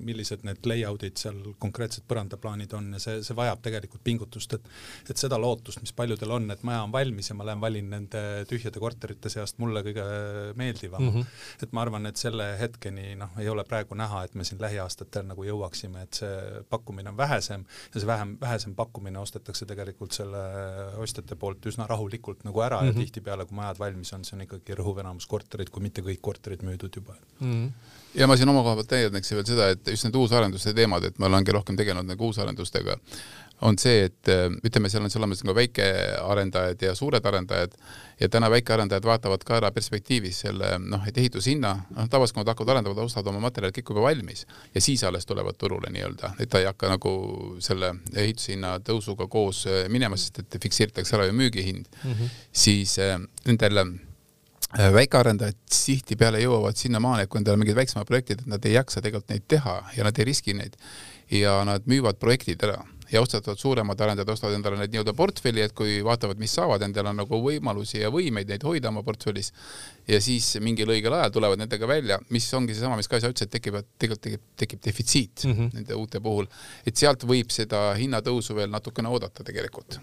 millised 0.07 0.47
need 0.47 0.67
layout'id 0.67 1.19
seal, 1.19 1.43
konkreetsed 1.59 2.07
põrandaplaanid 2.09 2.75
on 2.79 2.93
ja 2.93 3.03
see, 3.03 3.23
see 3.23 3.37
vajab 3.37 3.62
tegelikult 3.62 4.05
pingutust, 4.05 4.53
et 4.55 4.71
et 5.11 5.17
seda 5.17 5.38
lootust, 5.38 5.81
mis 5.81 5.93
paljudel 5.93 6.31
on, 6.31 6.50
et 6.50 6.62
maja 6.62 6.83
on 6.83 6.93
valmis 6.93 7.29
ja 7.31 7.35
ma 7.35 7.45
lähen 7.45 7.61
valin 7.61 7.91
nende 7.91 8.23
tühjade 8.49 8.81
korterite 8.81 9.31
seast 9.37 9.61
mulle 9.62 9.83
kõige 9.87 10.05
meeldivam 10.59 11.02
mm. 11.02 11.12
-hmm. 11.14 11.43
et 11.66 11.75
ma 11.76 11.85
arvan, 11.85 12.09
et 12.11 12.21
selle 12.21 12.49
hetkeni 12.61 13.14
noh, 13.21 13.37
ei 13.43 13.49
ole 13.52 13.64
praegu 13.69 13.99
näha, 13.99 14.25
et 14.26 14.35
me 14.35 14.45
siin 14.49 14.61
lähiaastatel 14.62 15.28
nagu 15.31 15.45
jõuaksime, 15.47 16.07
et 16.07 16.23
see 16.23 16.62
pakkumine 16.71 17.12
on 17.12 17.21
vähesem 17.21 17.66
ja 17.95 18.00
see 18.00 18.11
vähem, 18.11 18.37
vähesem 18.40 18.75
pakkumine 18.78 19.21
ostetakse 19.23 19.66
tegelikult 19.66 20.16
selle 20.16 20.43
ostjate 21.02 21.37
poolt 21.37 21.66
üsna 21.73 21.87
rahulikult 21.90 22.45
nagu 22.49 22.64
ära 22.64 22.81
mm 22.81 22.83
-hmm. 22.83 22.87
ja 22.87 22.93
mhm. 22.93 23.00
tihtipeale, 23.00 23.47
kui 23.47 23.61
majad 23.62 23.78
valmis 23.78 24.12
on, 24.12 24.25
see 24.25 24.37
on 24.37 24.47
ikkagi 24.49 24.81
rõhuv 24.81 25.00
enamus 25.05 25.26
korterid, 25.26 25.71
kui 25.71 25.83
mitte 25.83 26.02
kõik 26.02 26.21
korterid 26.21 26.62
müüdud 26.62 27.00
juba 27.02 27.16
mm. 27.40 27.52
-hmm 27.52 28.05
ja 28.16 28.26
ma 28.26 28.37
siin 28.37 28.49
oma 28.49 28.62
koha 28.64 28.78
pealt 28.80 28.92
täiendaksin 28.92 29.38
veel 29.38 29.49
seda, 29.49 29.73
et 29.75 29.90
just 29.92 30.06
need 30.06 30.16
uusarenduste 30.18 30.75
teemad, 30.76 31.04
et 31.04 31.18
ma 31.23 31.30
olengi 31.30 31.54
rohkem 31.54 31.76
tegelenud 31.78 32.08
nagu 32.08 32.30
uusarendustega, 32.30 32.96
on 33.64 33.78
see, 33.80 34.04
et 34.11 34.30
ütleme, 34.68 34.90
seal 34.92 35.04
on 35.06 35.12
seal 35.12 35.23
olemas 35.23 35.40
nagu 35.40 35.54
väikearendajad 35.56 36.82
ja 36.85 36.94
suured 36.96 37.25
arendajad 37.25 37.76
ja 38.20 38.28
täna 38.32 38.50
väikearendajad 38.52 39.06
vaatavad 39.08 39.44
ka 39.49 39.56
ära 39.56 39.70
perspektiivis 39.73 40.42
selle 40.44 40.75
noh, 40.82 41.04
et 41.08 41.16
ehitushinna, 41.16 41.73
noh 41.96 42.11
tavaliselt 42.12 42.37
kui 42.37 42.44
nad 42.44 42.52
hakkavad 42.52 42.75
arendama, 42.75 43.06
ostavad 43.06 43.32
oma 43.32 43.46
materjalid 43.46 43.78
kõik 43.78 43.94
juba 43.94 44.04
valmis 44.08 44.44
ja 44.75 44.82
siis 44.85 45.04
alles 45.08 45.28
tulevad 45.28 45.56
turule 45.61 45.92
nii-öelda, 45.92 46.35
et 46.40 46.52
ta 46.52 46.61
ei 46.61 46.68
hakka 46.68 46.92
nagu 46.92 47.14
selle 47.64 47.94
ehitushinna 48.12 48.76
tõusuga 48.85 49.28
koos 49.32 49.64
äh, 49.70 49.87
minema, 49.92 50.20
sest 50.20 50.42
et 50.44 50.58
fikseeritakse 50.62 51.16
ära 51.16 51.28
ju 51.30 51.37
müügihind. 51.37 51.88
Mm, 52.02 52.12
-hmm. 52.12 52.37
siis 52.52 52.99
äh, 52.99 53.16
nendel 53.49 53.85
äh, 53.85 53.94
väikearendajad 54.76 55.56
tihtipeale 55.73 56.40
jõuavad 56.42 56.76
sinnamaani, 56.76 57.25
et 57.25 57.30
kui 57.33 57.40
on 57.40 57.61
mingid 57.61 57.78
väiksemad 57.78 58.09
projektid, 58.09 58.42
et 58.42 58.50
nad 58.50 58.66
ei 58.66 58.76
jaksa 58.76 59.02
tegelikult 59.04 59.30
neid 59.33 59.47
teha 59.49 59.76
ja 59.97 60.04
nad 60.04 60.18
ei 60.18 60.28
riski 60.28 60.56
neid. 60.56 60.76
Ja 61.30 61.59
nad 61.66 61.88
müüvad 61.90 62.21
projektid 62.23 62.62
ära 62.62 62.83
ja 63.13 63.23
ostavad 63.23 63.59
suuremad 63.59 64.01
arendajad, 64.01 64.33
ostavad 64.35 64.57
endale 64.59 64.81
need 64.81 64.95
nii-öelda 64.95 65.15
portfelli, 65.17 65.63
et 65.63 65.75
kui 65.77 65.99
vaatavad, 66.05 66.39
mis 66.43 66.55
saavad, 66.59 66.83
endal 66.87 67.13
on 67.13 67.23
nagu 67.23 67.43
võimalusi 67.43 68.01
ja 68.03 68.11
võimeid 68.15 68.51
neid 68.51 68.67
hoida 68.67 68.91
oma 68.93 69.05
portfellis 69.07 69.53
ja 70.09 70.21
siis 70.23 70.57
mingil 70.63 70.91
õigel 70.95 71.15
ajal 71.19 71.33
tulevad 71.35 71.61
nendega 71.61 71.89
välja, 71.89 72.19
mis 72.35 72.47
ongi 72.55 72.75
seesama, 72.75 72.99
mis 72.99 73.09
Kaisa 73.11 73.31
ütles, 73.31 73.47
et 73.47 73.53
tekivad, 73.57 73.87
tegelikult 73.99 74.23
tekib, 74.27 74.43
tekib 74.57 74.83
defitsiit 74.85 75.45
mm 75.45 75.53
-hmm. 75.53 75.71
nende 75.75 75.95
uute 75.95 76.21
puhul. 76.21 76.47
et 76.87 76.97
sealt 76.97 77.25
võib 77.27 77.51
seda 77.51 77.95
hinnatõusu 77.99 78.55
veel 78.55 78.71
natukene 78.71 79.09
oodata 79.09 79.45
tegelikult. 79.45 79.99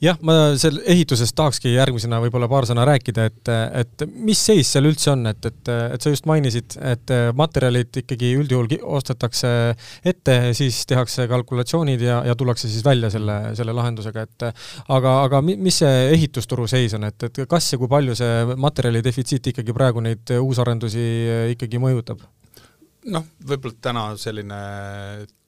jah, 0.00 0.18
ma 0.22 0.56
seal 0.58 0.80
ehitusest 0.84 1.34
tahakski 1.36 1.74
järgmisena 1.74 2.20
võib-olla 2.20 2.48
paar 2.48 2.66
sõna 2.66 2.84
rääkida, 2.84 3.24
et, 3.24 3.48
et 3.82 4.06
mis 4.14 4.46
seis 4.46 4.72
seal 4.72 4.84
üldse 4.84 5.10
on, 5.10 5.26
et, 5.26 5.46
et, 5.46 5.68
et 5.94 6.02
sa 6.02 6.10
just 6.10 6.26
mainisid, 6.26 6.78
et 6.82 7.14
materjalid 7.34 8.02
ikkagi 8.02 8.34
üldjuhul 8.36 8.68
ostetakse 8.82 9.48
ette, 10.04 10.54
siis 10.54 10.86
tehakse 10.86 11.28
kalkulatsioonid 11.28 12.00
ja, 12.00 12.22
ja 12.26 12.35
tullakse 12.38 12.70
siis 12.70 12.84
välja 12.84 13.10
selle, 13.12 13.38
selle 13.58 13.74
lahendusega, 13.76 14.26
et 14.26 14.46
aga, 14.48 15.16
aga 15.26 15.42
mis 15.46 15.82
see 15.82 16.08
ehitusturu 16.14 16.66
seis 16.70 16.94
on, 16.98 17.06
et, 17.08 17.28
et 17.28 17.42
kas 17.48 17.72
ja 17.72 17.80
kui 17.80 17.90
palju 17.90 18.16
see 18.18 18.56
materjali 18.56 19.04
defitsiit 19.04 19.36
siit 19.36 19.52
ikkagi 19.52 19.74
praegu 19.76 20.02
neid 20.04 20.36
uusarendusi 20.40 21.06
ikkagi 21.54 21.80
mõjutab? 21.82 22.22
noh, 23.06 23.26
võib-olla 23.46 23.76
täna 23.82 24.04
selline 24.18 24.60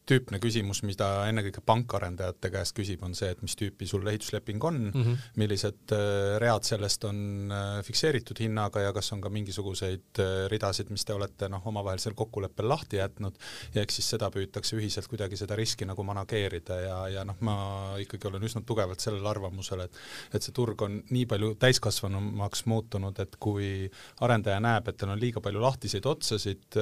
tüüpne 0.08 0.40
küsimus, 0.40 0.80
mida 0.86 1.06
ennekõike 1.28 1.62
pankarendajate 1.66 2.50
käest 2.52 2.74
küsib, 2.76 3.02
on 3.04 3.14
see, 3.18 3.30
et 3.34 3.42
mis 3.44 3.54
tüüpi 3.58 3.88
sul 3.88 4.06
ehitusleping 4.08 4.64
on 4.64 4.78
mm, 4.88 5.02
-hmm. 5.04 5.26
millised 5.40 5.94
äh, 5.94 6.36
read 6.42 6.64
sellest 6.64 7.04
on 7.08 7.52
äh, 7.52 7.82
fikseeritud 7.84 8.40
hinnaga 8.40 8.80
ja 8.86 8.92
kas 8.96 9.12
on 9.12 9.20
ka 9.20 9.28
mingisuguseid 9.32 10.22
äh, 10.22 10.46
ridasid, 10.52 10.90
mis 10.90 11.04
te 11.04 11.14
olete 11.14 11.48
noh, 11.48 11.66
omavahelisel 11.66 12.16
kokkuleppel 12.18 12.68
lahti 12.68 13.00
jätnud 13.02 13.36
ja 13.74 13.82
eks 13.82 14.00
siis 14.00 14.10
seda 14.14 14.30
püütakse 14.34 14.76
ühiselt 14.78 15.08
kuidagi 15.08 15.36
seda 15.36 15.56
riski 15.56 15.86
nagu 15.88 16.02
manageerida 16.02 16.80
ja, 16.80 16.98
ja 17.18 17.24
noh, 17.24 17.36
ma 17.40 17.56
ikkagi 18.00 18.28
olen 18.30 18.48
üsna 18.48 18.62
tugevalt 18.66 19.00
sellel 19.00 19.26
arvamusel, 19.26 19.84
et 19.84 20.00
et 20.34 20.42
see 20.42 20.52
turg 20.52 20.82
on 20.82 21.02
nii 21.10 21.26
palju 21.26 21.54
täiskasvanumaks 21.60 22.64
muutunud, 22.70 23.18
et 23.20 23.36
kui 23.40 23.88
arendaja 24.24 24.60
näeb, 24.60 24.88
et 24.88 24.96
tal 24.96 25.12
on 25.14 25.20
liiga 25.20 25.40
palju 25.44 25.60
lahtiseid 25.60 26.06
otsasid, 26.06 26.78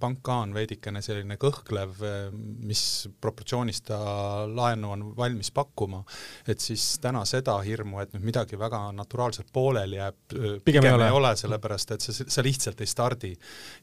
pank 0.00 0.22
ka 0.26 0.40
on 0.44 0.54
veidikene 0.54 1.02
selline 1.04 1.36
kõhklev 1.40 2.02
mis 2.46 2.82
proportsioonis 3.20 3.82
ta 3.86 3.98
laenu 4.48 4.90
on 4.94 5.04
valmis 5.16 5.50
pakkuma, 5.54 6.02
et 6.48 6.60
siis 6.60 6.98
täna 7.02 7.24
seda 7.28 7.56
hirmu, 7.64 8.00
et 8.02 8.14
nüüd 8.14 8.26
midagi 8.30 8.58
väga 8.58 8.80
naturaalselt 8.96 9.52
pooleli 9.52 10.00
jääb, 10.00 10.18
pigem, 10.28 10.60
pigem 10.64 10.88
ei 10.88 10.96
ole, 10.96 11.10
ole, 11.20 11.32
sellepärast 11.38 11.96
et 11.96 12.06
sa, 12.06 12.14
sa 12.36 12.44
lihtsalt 12.44 12.80
ei 12.80 12.90
stardi. 12.90 13.32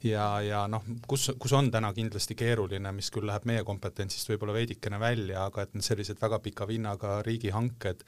ja, 0.03 0.27
ja 0.41 0.63
noh, 0.72 0.84
kus, 1.08 1.29
kus 1.39 1.53
on 1.58 1.70
täna 1.72 1.93
kindlasti 1.93 2.36
keeruline, 2.39 2.91
mis 2.96 3.12
küll 3.13 3.27
läheb 3.27 3.48
meie 3.50 3.63
kompetentsist 3.67 4.29
võib-olla 4.32 4.55
veidikene 4.58 5.00
välja, 5.01 5.48
aga 5.48 5.65
et 5.65 5.74
need 5.77 5.86
sellised 5.86 6.22
väga 6.22 6.39
pika 6.43 6.67
vinnaga 6.70 7.20
riigihanked, 7.25 8.03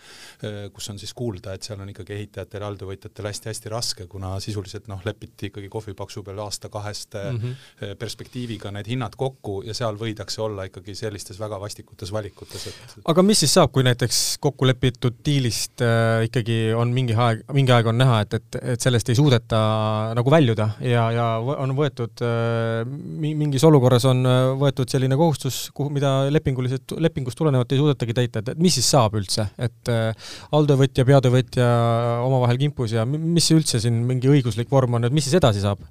kus 0.74 0.90
on 0.92 1.00
siis 1.02 1.14
kuulda, 1.18 1.56
et 1.56 1.66
seal 1.66 1.82
on 1.82 1.92
ikkagi 1.92 2.16
ehitajatel 2.18 2.66
ja 2.66 2.72
alltöövõtjatel 2.72 3.30
hästi-hästi 3.30 3.72
raske, 3.74 4.08
kuna 4.12 4.36
sisuliselt 4.44 4.90
noh, 4.92 5.02
lepiti 5.06 5.50
ikkagi 5.52 5.70
kohvipaksu 5.72 6.24
peal 6.24 6.42
aasta-kaheste 6.46 7.24
mm 7.32 7.40
-hmm. 7.40 7.96
perspektiiviga 8.00 8.72
need 8.72 8.88
hinnad 8.88 9.16
kokku 9.18 9.62
ja 9.66 9.74
seal 9.74 9.98
võidakse 10.00 10.42
olla 10.46 10.66
ikkagi 10.70 10.96
sellistes 10.98 11.40
väga 11.42 11.60
vastikutes 11.62 12.12
valikutes, 12.14 12.68
et 12.70 13.10
aga 13.12 13.26
mis 13.26 13.42
siis 13.44 13.56
saab, 13.58 13.72
kui 13.76 13.86
näiteks 13.86 14.22
kokku 14.44 14.68
lepitud 14.70 15.20
diilist 15.26 15.84
äh, 15.86 16.26
ikkagi 16.28 16.60
on 16.78 16.94
mingi 16.96 17.18
aeg, 17.18 17.44
mingi 17.56 17.74
aeg 17.76 17.90
on 17.92 18.00
näha, 18.00 18.22
et, 18.26 18.38
et, 18.40 18.60
et 18.76 18.86
sellest 18.86 19.12
ei 19.12 19.20
suudeta 19.20 19.60
nagu 20.18 20.34
väljuda 20.34 20.70
ja, 20.86 21.08
ja 21.16 21.28
on 21.42 21.76
võetud 21.78 22.24
äh, 22.26 22.84
mingis 23.26 23.66
olukorras 23.68 24.08
on 24.10 24.24
äh, 24.30 24.52
võetud 24.62 24.92
selline 24.92 25.18
kohustus, 25.20 25.66
kuhu, 25.76 25.92
mida 25.96 26.14
lepinguliselt, 26.34 26.96
lepingust 27.02 27.40
tulenevalt 27.40 27.76
ei 27.76 27.82
suudetagi 27.82 28.18
täita, 28.18 28.44
et, 28.44 28.56
et 28.56 28.64
mis 28.64 28.78
siis 28.78 28.90
saab 28.96 29.18
üldse, 29.20 29.50
et 29.58 29.92
äh, 29.92 30.32
alltöövõtja, 30.56 31.08
peatöövõtja 31.08 31.70
omavahel 32.26 32.62
kimpus 32.62 32.96
ja 32.96 33.06
mis 33.10 33.52
üldse 33.56 33.82
siin 33.84 34.04
mingi 34.08 34.32
õiguslik 34.32 34.72
vorm 34.72 35.00
on, 35.00 35.08
et 35.08 35.16
mis 35.16 35.28
siis 35.28 35.38
edasi 35.42 35.64
saab? 35.66 35.84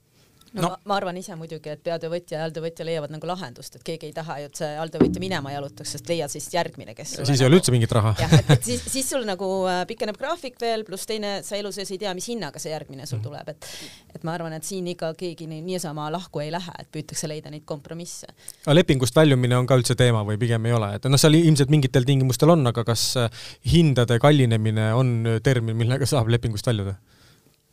No, 0.55 0.63
no. 0.63 0.69
Ma, 0.69 0.79
ma 0.91 0.97
arvan 1.01 1.17
ise 1.19 1.35
muidugi, 1.39 1.73
et 1.73 1.83
peatöövõtja 1.85 2.39
ja 2.39 2.47
alltöövõtja 2.49 2.87
leiavad 2.87 3.13
nagu 3.15 3.29
lahendust, 3.29 3.79
et 3.79 3.85
keegi 3.87 4.09
ei 4.11 4.15
taha 4.17 4.39
ju, 4.43 4.51
et 4.51 4.61
see 4.61 4.71
alltöövõtja 4.81 5.23
minema 5.23 5.53
jalutaks, 5.55 5.95
sest 5.97 6.11
leia 6.11 6.29
siis 6.31 6.47
järgmine, 6.55 6.95
kes 6.97 7.17
siis 7.19 7.33
ei 7.35 7.47
ole 7.47 7.57
nagu, 7.57 7.61
üldse 7.61 7.75
mingit 7.75 7.95
raha. 7.97 8.15
jah, 8.21 8.35
et, 8.41 8.67
siis, 8.67 8.83
siis 8.93 9.09
sul 9.11 9.27
nagu 9.29 9.49
äh, 9.71 9.83
pikeneb 9.91 10.19
graafik 10.21 10.59
veel, 10.63 10.87
pluss 10.87 11.09
teine, 11.11 11.37
sa 11.47 11.59
elu 11.59 11.73
sees 11.75 11.91
ei 11.95 12.01
tea, 12.03 12.15
mis 12.17 12.29
hinnaga 12.31 12.63
see 12.63 12.75
järgmine 12.75 13.09
sul 13.09 13.19
mhm. 13.21 13.27
tuleb, 13.29 13.55
et 13.55 13.71
et 14.15 14.27
ma 14.27 14.37
arvan, 14.39 14.55
et 14.55 14.67
siin 14.67 14.87
ikka 14.93 15.11
keegi 15.19 15.49
nii, 15.51 15.63
niisama 15.67 16.07
lahku 16.15 16.45
ei 16.45 16.53
lähe, 16.55 16.77
et 16.79 16.91
püütakse 16.95 17.29
leida 17.31 17.51
neid 17.53 17.67
kompromisse. 17.67 18.31
aga 18.65 18.77
lepingust 18.79 19.17
väljumine 19.17 19.59
on 19.59 19.67
ka 19.71 19.79
üldse 19.81 19.99
teema 19.99 20.23
või 20.27 20.39
pigem 20.41 20.71
ei 20.71 20.77
ole, 20.77 20.95
et 20.99 21.11
noh, 21.11 21.21
seal 21.21 21.35
ilmselt 21.41 21.73
mingitel 21.75 22.07
tingimustel 22.07 22.55
on, 22.55 22.63
aga 22.71 22.87
kas 22.87 23.09
äh, 23.21 23.43
hindade 23.75 24.21
kallinemine 24.23 24.93
on 24.95 25.17
termin, 25.43 25.77
millega 25.79 26.07
saab 26.09 26.31
lepingust 26.31 26.71
väljuda? 26.71 26.95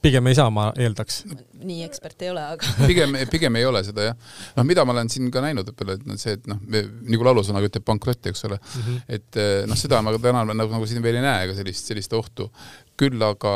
Pigem 0.01 0.27
ei 0.31 0.37
saa, 0.37 0.49
ma 0.53 0.69
eeldaks. 0.81 1.21
nii 1.61 1.85
ekspert 1.85 2.25
ei 2.25 2.31
ole, 2.33 2.43
aga 2.55 2.73
pigem, 2.89 3.15
pigem 3.31 3.59
ei 3.59 3.65
ole 3.69 3.83
seda 3.85 4.09
jah. 4.09 4.35
noh, 4.57 4.67
mida 4.67 4.85
ma 4.87 4.95
olen 4.95 5.11
siin 5.13 5.29
ka 5.33 5.43
näinud 5.45 5.71
et 5.71 5.85
noh, 6.07 6.19
see, 6.19 6.35
et 6.39 6.49
noh, 6.49 6.59
nagu 6.65 7.27
laulusõnaga 7.29 7.69
ütleb 7.69 7.85
pankrott, 7.87 8.31
eks 8.31 8.45
ole 8.49 8.57
mm, 8.57 8.83
-hmm. 8.83 9.01
et 9.17 9.41
eh, 9.41 9.55
noh, 9.69 9.79
seda 9.79 10.01
ma 10.01 10.13
täna 10.17 10.45
nagu, 10.49 10.69
nagu 10.73 10.89
siin 10.89 11.03
veel 11.05 11.21
ei 11.21 11.25
näe, 11.25 11.47
ega 11.47 11.57
sellist, 11.57 11.91
sellist 11.91 12.13
ohtu. 12.17 12.51
küll 12.97 13.21
aga 13.25 13.55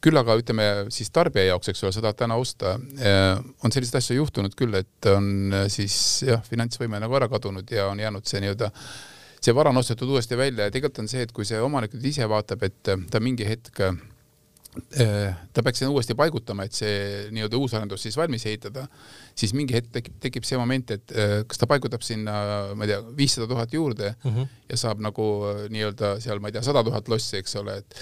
küll 0.00 0.16
aga 0.16 0.36
ütleme 0.40 0.66
siis 0.92 1.10
tarbija 1.12 1.50
jaoks, 1.50 1.68
eks 1.68 1.82
ole, 1.84 1.92
sa 1.92 2.00
tahad 2.00 2.16
täna 2.16 2.36
osta, 2.40 2.78
eh, 2.96 3.40
on 3.64 3.72
selliseid 3.72 4.00
asju 4.00 4.16
juhtunud 4.16 4.56
küll, 4.56 4.74
et 4.74 5.08
on 5.12 5.52
eh, 5.52 5.66
siis 5.72 6.24
jah, 6.28 6.44
finantsvõime 6.44 7.00
nagu 7.00 7.16
ära 7.16 7.28
kadunud 7.28 7.68
ja 7.72 7.88
on 7.92 8.00
jäänud 8.00 8.28
see 8.28 8.40
nii-öelda 8.44 8.70
see 9.40 9.54
vara 9.56 9.72
on 9.72 9.80
ostetud 9.80 10.08
uuesti 10.12 10.36
välja 10.36 10.66
ja 10.68 10.72
tegelikult 10.72 11.00
on 11.00 11.08
see, 11.08 11.24
et 11.24 11.32
kui 11.32 11.46
see 11.48 11.60
omanik 11.60 11.94
nüüd 11.96 12.10
ise 12.12 12.28
vaatab, 12.28 12.64
et 12.68 12.90
ta 13.10 13.20
mingi 13.24 13.46
hetk 13.48 13.80
ta 14.70 15.62
peaks 15.64 15.80
sinna 15.82 15.90
uuesti 15.90 16.14
paigutama, 16.14 16.64
et 16.66 16.76
see 16.76 17.26
nii-öelda 17.34 17.58
uusarendus 17.58 18.04
siis 18.06 18.16
valmis 18.18 18.44
ehitada, 18.46 18.84
siis 19.38 19.54
mingi 19.56 19.74
hetk 19.74 19.90
tekib, 19.96 20.18
tekib 20.22 20.46
see 20.46 20.58
moment, 20.60 20.94
et 20.94 21.14
äh, 21.14 21.36
kas 21.50 21.58
ta 21.58 21.66
paigutab 21.70 22.04
sinna, 22.06 22.34
ma 22.78 22.86
ei 22.86 22.92
tea, 22.92 23.00
viissada 23.16 23.48
tuhat 23.50 23.74
juurde 23.74 24.14
mm 24.14 24.30
-hmm. 24.30 24.58
ja 24.70 24.76
saab 24.78 25.02
nagu 25.02 25.28
äh, 25.50 25.64
nii-öelda 25.74 26.18
seal, 26.22 26.38
ma 26.38 26.48
ei 26.48 26.58
tea, 26.58 26.62
sada 26.62 26.84
tuhat 26.86 27.08
lossi, 27.08 27.36
eks 27.42 27.56
ole, 27.56 27.76
et 27.82 27.96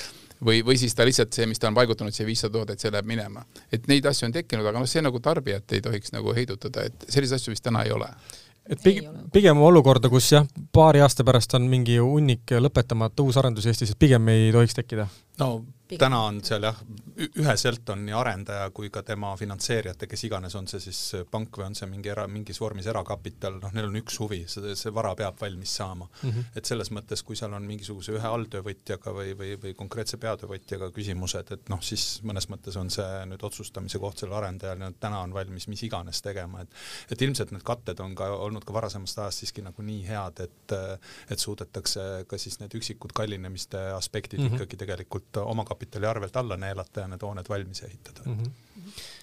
või, 0.44 0.60
või 0.64 0.76
siis 0.76 0.94
ta 0.94 1.06
lihtsalt 1.08 1.32
see, 1.32 1.46
mis 1.46 1.58
ta 1.58 1.68
on 1.68 1.78
paigutanud, 1.78 2.14
see 2.14 2.26
viissada 2.26 2.52
tuhat, 2.52 2.70
et 2.70 2.80
see 2.80 2.92
läheb 2.92 3.06
minema. 3.06 3.44
et 3.72 3.88
neid 3.88 4.04
asju 4.06 4.26
on 4.26 4.32
tekkinud, 4.32 4.66
aga 4.66 4.78
noh, 4.78 4.86
see 4.86 5.02
nagu 5.02 5.20
tarbijat 5.20 5.72
ei 5.72 5.80
tohiks 5.80 6.12
nagu 6.12 6.34
heidutada, 6.34 6.84
et 6.84 7.08
selliseid 7.08 7.40
asju 7.40 7.56
vist 7.56 7.64
täna 7.64 7.82
ei 7.82 7.92
ole 7.92 8.10
et 8.68 8.82
pigem, 8.82 9.14
pigem 9.32 9.62
olukorda, 9.64 10.08
kus 10.12 10.32
jah, 10.32 10.44
paari 10.72 11.00
aasta 11.00 11.24
pärast 11.24 11.54
on 11.54 11.68
mingi 11.70 11.96
hunnik 11.98 12.52
lõpetamata 12.60 13.24
uus 13.24 13.36
arendus 13.40 13.66
Eestis, 13.66 13.94
et 13.94 13.98
pigem 13.98 14.28
ei 14.28 14.52
tohiks 14.52 14.76
tekkida? 14.76 15.08
No 15.38 15.64
Pigem. 15.88 16.02
täna 16.04 16.18
on 16.28 16.38
seal 16.44 16.66
jah, 16.66 16.80
üheselt 17.40 17.88
on 17.88 18.02
nii 18.04 18.12
arendaja 18.12 18.66
kui 18.76 18.90
ka 18.92 19.00
tema 19.08 19.30
finantseerijate, 19.40 20.04
kes 20.10 20.24
iganes, 20.28 20.52
on 20.58 20.66
see 20.68 20.82
siis 20.84 20.98
pank 21.32 21.56
või 21.56 21.64
on 21.70 21.76
see 21.78 21.86
mingi 21.88 22.10
era, 22.12 22.26
mingis 22.28 22.60
vormis 22.60 22.86
erakapital, 22.92 23.56
noh, 23.62 23.72
neil 23.72 23.88
on 23.88 23.96
üks 24.02 24.18
huvi, 24.20 24.42
see, 24.52 24.74
see 24.76 24.92
vara 24.92 25.14
peab 25.16 25.40
valmis 25.40 25.72
saama 25.80 26.04
mm. 26.04 26.28
-hmm. 26.28 26.58
et 26.60 26.68
selles 26.68 26.92
mõttes, 26.92 27.22
kui 27.24 27.40
seal 27.40 27.56
on 27.56 27.64
mingisuguse 27.64 28.12
ühe 28.18 28.32
alltöövõtjaga 28.32 29.14
või, 29.16 29.32
või, 29.38 29.54
või 29.62 29.72
konkreetse 29.78 30.20
peatöövõtjaga 30.20 30.90
küsimused, 30.92 31.54
et 31.56 31.72
noh, 31.72 31.80
siis 31.80 32.20
mõnes 32.22 32.50
mõttes 32.52 32.76
on 32.76 32.92
see 32.92 33.24
nüüd 33.32 33.46
otsustamise 33.48 33.98
koht 33.98 34.20
sellel 34.20 34.36
arendajal 34.42 34.84
ja 34.84 34.92
täna 35.00 35.22
on 35.24 35.32
valmis 35.32 35.70
mis 35.72 35.86
iganes 35.88 36.20
tegema, 36.20 36.66
et 36.66 37.16
et 37.16 37.22
ilmselt 37.22 37.56
need 37.56 37.64
katted 37.64 38.04
on 38.04 38.14
ka 38.14 38.28
olnud 38.36 38.68
ka 38.68 38.76
varasemast 38.76 39.24
ajast 39.24 39.46
siiski 39.46 39.64
nagu 39.64 39.82
nii 39.82 40.04
head, 40.04 40.44
et 40.44 40.76
et 41.32 41.38
suudetakse 41.38 42.28
ka 42.28 42.36
siis 42.36 42.60
need 42.60 42.76
üksikud 42.76 43.16
kallinemiste 43.16 43.80
aspektid 43.96 44.40
mm 44.40 44.46
-hmm. 44.46 44.60
ikkagi 44.60 44.76
tegelikult 44.84 45.27
omakapitali 45.36 46.06
arvelt 46.06 46.36
alla 46.36 46.56
neelata 46.56 47.00
ja 47.00 47.08
need 47.08 47.22
hooned 47.22 47.48
valmis 47.48 47.82
ehitada 47.82 48.20
mm. 48.24 48.38
-hmm. 48.38 48.50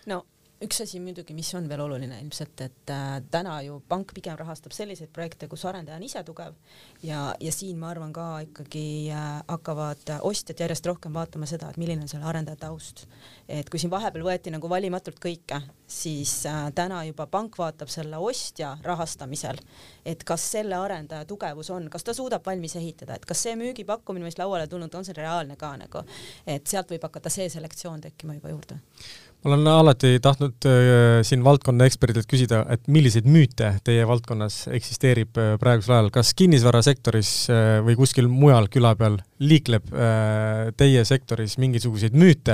no 0.05 0.25
üks 0.63 0.79
asi 0.85 1.01
muidugi, 1.03 1.35
mis 1.35 1.50
on 1.57 1.65
veel 1.67 1.81
oluline 1.83 2.15
ilmselt, 2.24 2.62
et 2.63 2.91
äh, 2.93 3.17
täna 3.31 3.57
ju 3.65 3.81
pank 3.91 4.13
pigem 4.15 4.38
rahastab 4.39 4.71
selliseid 4.75 5.12
projekte, 5.13 5.50
kus 5.51 5.65
arendaja 5.67 5.97
on 6.00 6.05
ise 6.07 6.21
tugev 6.24 6.55
ja, 7.03 7.33
ja 7.43 7.51
siin 7.51 7.79
ma 7.81 7.89
arvan 7.91 8.13
ka 8.15 8.27
ikkagi 8.45 8.85
äh, 9.12 9.41
hakkavad 9.50 10.13
ostjad 10.24 10.63
järjest 10.63 10.88
rohkem 10.88 11.15
vaatama 11.15 11.50
seda, 11.50 11.69
et 11.69 11.79
milline 11.81 12.05
on 12.05 12.12
selle 12.12 12.27
arendaja 12.29 12.62
taust. 12.63 13.03
et 13.51 13.67
kui 13.69 13.81
siin 13.81 13.91
vahepeal 13.91 14.24
võeti 14.25 14.53
nagu 14.53 14.69
valimatult 14.71 15.19
kõike, 15.21 15.59
siis 15.91 16.38
äh, 16.47 16.69
täna 16.75 17.03
juba 17.09 17.27
pank 17.27 17.59
vaatab 17.59 17.91
selle 17.91 18.17
ostja 18.24 18.77
rahastamisel, 18.83 19.59
et 20.07 20.24
kas 20.24 20.47
selle 20.55 20.79
arendaja 20.79 21.27
tugevus 21.27 21.69
on, 21.75 21.91
kas 21.91 22.07
ta 22.07 22.15
suudab 22.15 22.47
valmis 22.47 22.77
ehitada, 22.79 23.19
et 23.19 23.27
kas 23.27 23.43
see 23.43 23.59
müügipakkumine, 23.59 24.24
mis 24.24 24.39
lauale 24.39 24.71
tulnud, 24.71 24.95
on 24.95 25.05
see 25.05 25.19
reaalne 25.19 25.59
ka 25.59 25.75
nagu, 25.83 26.07
et 26.47 26.63
sealt 26.63 26.95
võib 26.95 27.03
hakata 27.09 27.33
see 27.33 27.51
selektsioon 27.51 28.07
tekkima 28.07 28.39
juba 28.39 28.55
juurde 28.55 28.79
olen 29.46 29.68
alati 29.68 30.18
tahtnud 30.22 30.66
äh, 30.66 31.22
siin 31.25 31.44
valdkonna 31.46 31.86
eksperdilt 31.86 32.25
küsida, 32.30 32.64
et 32.74 32.88
milliseid 32.92 33.28
müüte 33.30 33.75
teie 33.86 34.06
valdkonnas 34.10 34.66
eksisteerib 34.74 35.38
äh, 35.38 35.52
praegusel 35.62 35.98
ajal, 36.00 36.10
kas 36.14 36.34
kinnisvarasektoris 36.38 37.32
äh, 37.54 37.66
või 37.86 37.98
kuskil 38.00 38.30
mujal 38.32 38.70
küla 38.74 38.96
peal 38.98 39.20
liikleb 39.36 39.90
teie 40.80 41.02
sektoris 41.04 41.58
mingisuguseid 41.60 42.14
müüte, 42.16 42.54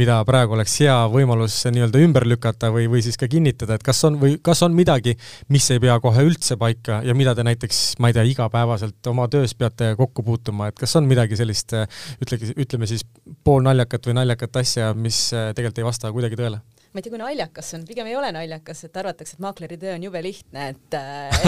mida 0.00 0.14
praegu 0.24 0.54
oleks 0.56 0.78
hea 0.80 0.94
võimalus 1.12 1.58
nii-öelda 1.68 2.00
ümber 2.00 2.24
lükata 2.24 2.70
või, 2.72 2.86
või 2.88 3.02
siis 3.04 3.18
ka 3.20 3.28
kinnitada, 3.28 3.76
et 3.76 3.84
kas 3.84 4.00
on 4.08 4.16
või 4.22 4.38
kas 4.40 4.62
on 4.64 4.72
midagi, 4.72 5.12
mis 5.52 5.66
ei 5.74 5.82
pea 5.84 5.98
kohe 6.00 6.24
üldse 6.24 6.56
paika 6.56 7.02
ja 7.04 7.12
mida 7.12 7.34
te 7.36 7.44
näiteks, 7.44 7.82
ma 8.00 8.08
ei 8.08 8.16
tea, 8.16 8.24
igapäevaselt 8.30 9.12
oma 9.12 9.26
töös 9.28 9.52
peate 9.52 9.90
kokku 10.00 10.24
puutuma, 10.24 10.70
et 10.72 10.80
kas 10.80 10.96
on 10.96 11.04
midagi 11.10 11.36
sellist, 11.36 11.76
ütlegi, 12.24 12.54
ütleme 12.64 12.88
siis 12.88 13.04
poolnaljakat 13.44 14.08
või 14.08 14.16
naljakat 14.22 14.62
asja, 14.64 14.94
mis 14.96 15.26
tegelikult 15.28 15.82
ei 15.82 15.88
vasta 15.90 16.08
kuidagi 16.08 16.23
kuidagi 16.24 16.40
tõele? 16.40 16.60
ma 16.94 17.00
ei 17.00 17.02
tea, 17.02 17.10
kui 17.10 17.18
naljakas 17.18 17.70
see 17.70 17.78
on, 17.80 17.86
pigem 17.88 18.06
ei 18.06 18.14
ole 18.14 18.28
naljakas, 18.34 18.84
et 18.86 18.98
arvatakse, 19.00 19.34
et 19.34 19.42
maakleri 19.42 19.78
töö 19.82 19.96
on 19.96 20.04
jube 20.06 20.20
lihtne, 20.22 20.68
et, 20.70 20.96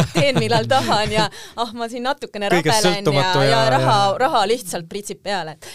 et 0.01 0.09
teen 0.17 0.41
millal 0.43 0.67
tahan 0.67 1.13
ja 1.15 1.29
ah, 1.63 1.71
ma 1.79 1.87
siin 1.93 2.03
natukene 2.03 2.51
rabelen 2.51 3.07
ja, 3.15 3.23
ja, 3.23 3.45
ja 3.53 3.61
raha, 3.77 4.01
raha 4.19 4.43
lihtsalt 4.51 4.89
pritsib 4.91 5.23
peale, 5.23 5.55
et 5.55 5.71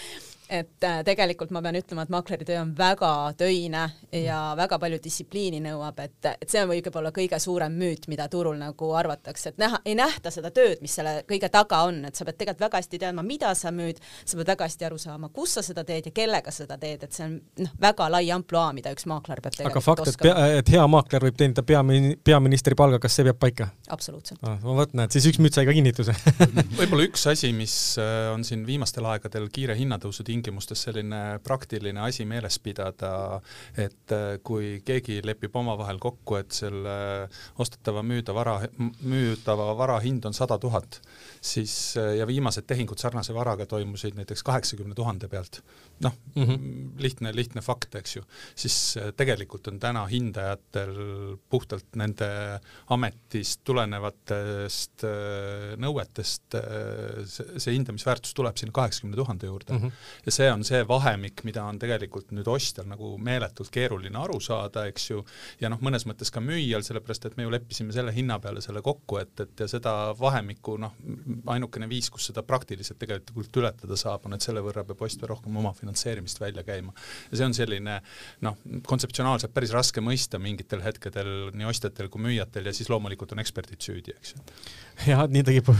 et 0.51 0.83
äh, 0.83 0.99
tegelikult 1.07 1.53
ma 1.55 1.61
pean 1.63 1.77
ütlema, 1.79 2.03
et 2.03 2.11
makleri 2.11 2.45
töö 2.47 2.59
on 2.59 2.73
väga 2.75 3.11
töine 3.39 3.85
ja 4.11 4.39
väga 4.59 4.79
palju 4.81 4.99
distsipliini 5.03 5.61
nõuab, 5.63 5.99
et, 6.03 6.27
et 6.33 6.51
see 6.51 6.59
on 6.63 6.67
võib-olla 6.73 7.13
kõige 7.15 7.39
suurem 7.39 7.77
müüt, 7.79 8.09
mida 8.11 8.27
turul 8.31 8.57
nagu 8.59 8.89
arvatakse, 8.99 9.53
et 9.53 9.61
näha, 9.61 9.79
ei 9.87 9.95
nähta 9.95 10.31
seda 10.33 10.51
tööd, 10.51 10.81
mis 10.83 10.97
selle 10.99 11.21
kõige 11.29 11.47
taga 11.53 11.83
on, 11.87 12.01
et 12.09 12.19
sa 12.19 12.27
pead 12.27 12.41
tegelikult 12.41 12.65
väga 12.65 12.81
hästi 12.81 12.99
teadma, 12.99 13.23
mida 13.23 13.53
sa 13.55 13.71
müüd, 13.75 14.01
sa 14.25 14.39
pead 14.39 14.51
väga 14.51 14.67
hästi 14.67 14.87
aru 14.89 14.99
saama, 14.99 15.29
kus 15.31 15.55
sa 15.55 15.63
seda 15.63 15.85
teed 15.87 16.09
ja 16.11 16.15
kellega 16.15 16.51
sa 16.51 16.65
seda 16.65 16.77
teed, 16.81 17.07
et 17.07 17.15
see 17.15 17.29
on 17.29 17.37
noh, 17.63 17.71
väga 17.79 18.09
lai 18.11 18.25
ampluaa, 18.35 18.75
mida 18.75 18.91
üks 18.91 19.07
maakler 19.07 19.39
peab 19.39 19.55
tegelikult 19.55 19.79
aga 19.79 19.85
fakt, 19.87 20.11
et 20.11 20.19
pea, 20.25 20.35
et 20.59 20.73
hea 20.75 20.83
maakler 20.91 21.27
võib 21.29 21.39
teenida 21.39 21.63
peamin-, 21.63 22.17
peaministri 22.27 22.75
palga, 22.75 22.99
kas 22.99 23.15
see 23.15 23.29
peab 23.29 23.39
paika? 23.39 23.69
absoluutselt 23.87 24.43
ah,. 24.43 24.59
ma 24.65 24.75
vot, 24.81 24.99
näed, 24.99 25.15
siis 25.15 25.31
üks 25.31 25.39
müüt 25.39 25.55
sai 25.55 25.63
ka 25.69 25.77
kinnituse 25.79 26.17
võib-olla 26.75 27.07
üks 27.07 27.23
asi, 27.31 27.55
mis 27.55 27.77
äh, 28.01 28.27
on 28.35 28.43
siin 28.47 28.67
viimastel 28.67 29.07
aegadel 29.07 29.47
kiire 29.53 29.79
hinnatõusu 29.79 30.27
tingimustes 30.27 30.40
tingimustes 30.41 30.81
selline 30.87 31.39
praktiline 31.43 32.01
asi 32.01 32.25
meeles 32.25 32.57
pidada, 32.63 33.39
et 33.77 34.13
äh, 34.15 34.39
kui 34.43 34.81
keegi 34.85 35.19
lepib 35.25 35.55
omavahel 35.55 35.99
kokku, 36.01 36.37
et 36.39 36.51
selle 36.55 36.95
ostetava 37.61 38.01
müüda 38.05 38.33
vara, 38.33 38.57
müüdava 39.05 39.71
vara 39.77 39.99
hind 40.01 40.25
on 40.25 40.33
sada 40.33 40.57
tuhat, 40.61 40.99
siis 41.41 41.95
äh, 42.01 42.15
ja 42.19 42.27
viimased 42.27 42.65
tehingud 42.69 42.99
sarnase 43.01 43.35
varaga 43.37 43.67
toimusid 43.69 44.17
näiteks 44.17 44.43
kaheksakümne 44.47 44.97
tuhande 44.97 45.29
pealt, 45.31 45.61
noh 46.01 46.17
mm 46.35 46.43
-hmm., 46.43 47.01
lihtne, 47.01 47.35
lihtne 47.35 47.61
fakt, 47.61 47.95
eks 47.95 48.15
ju, 48.15 48.25
siis 48.55 48.97
äh, 48.97 49.11
tegelikult 49.17 49.67
on 49.67 49.79
täna 49.79 50.05
hindajatel 50.09 50.95
puhtalt 51.49 51.95
nende 51.95 52.59
ametist 52.89 53.61
tulenevatest 53.63 55.05
nõuetest 55.81 56.57
see, 57.25 57.59
see 57.59 57.75
hindamisväärtus 57.75 58.33
tuleb 58.37 58.57
sinna 58.57 58.73
kaheksakümne 58.75 59.15
tuhande 59.15 59.47
juurde 59.47 59.73
mm. 59.73 59.79
-hmm. 59.79 59.91
Ja 60.31 60.35
see 60.35 60.51
on 60.51 60.63
see 60.63 60.81
vahemik, 60.87 61.43
mida 61.47 61.63
on 61.67 61.79
tegelikult 61.79 62.29
nüüd 62.35 62.47
ostjal 62.47 62.87
nagu 62.87 63.11
meeletult 63.21 63.71
keeruline 63.73 64.17
aru 64.21 64.39
saada, 64.43 64.85
eks 64.87 65.09
ju, 65.09 65.23
ja 65.59 65.69
noh, 65.71 65.81
mõnes 65.83 66.05
mõttes 66.07 66.31
ka 66.31 66.41
müüjal, 66.43 66.85
sellepärast 66.87 67.27
et 67.27 67.35
me 67.37 67.45
ju 67.45 67.51
leppisime 67.51 67.91
selle 67.95 68.13
hinna 68.15 68.37
peale 68.39 68.63
selle 68.63 68.83
kokku, 68.85 69.19
et, 69.21 69.33
et 69.43 69.63
ja 69.63 69.67
seda 69.71 69.93
vahemikku 70.19 70.77
noh, 70.81 70.95
ainukene 71.51 71.89
viis, 71.91 72.09
kus 72.13 72.29
seda 72.29 72.45
praktiliselt 72.47 72.99
tegelikult 73.01 73.59
ületada 73.61 73.97
saab, 73.99 74.27
on, 74.29 74.37
et 74.37 74.45
selle 74.45 74.63
võrra 74.63 74.85
peab 74.87 75.03
ostja 75.03 75.27
rohkem 75.29 75.57
oma 75.59 75.73
finantseerimist 75.75 76.39
välja 76.41 76.63
käima. 76.67 76.95
ja 77.31 77.41
see 77.41 77.49
on 77.49 77.57
selline 77.57 77.99
noh, 78.47 78.59
kontseptsionaalselt 78.87 79.53
päris 79.53 79.75
raske 79.75 80.03
mõista 80.03 80.39
mingitel 80.39 80.83
hetkedel 80.85 81.51
nii 81.57 81.67
ostjatel 81.67 82.09
kui 82.13 82.23
müüjatel 82.29 82.71
ja 82.71 82.75
siis 82.75 82.89
loomulikult 82.91 83.35
on 83.35 83.43
eksperdid 83.43 83.83
süüdi, 83.83 84.15
eks 84.15 84.35
ju. 84.35 84.45
jah, 85.11 85.25
nii 85.27 85.43
ta 85.43 85.55
kipub 85.57 85.75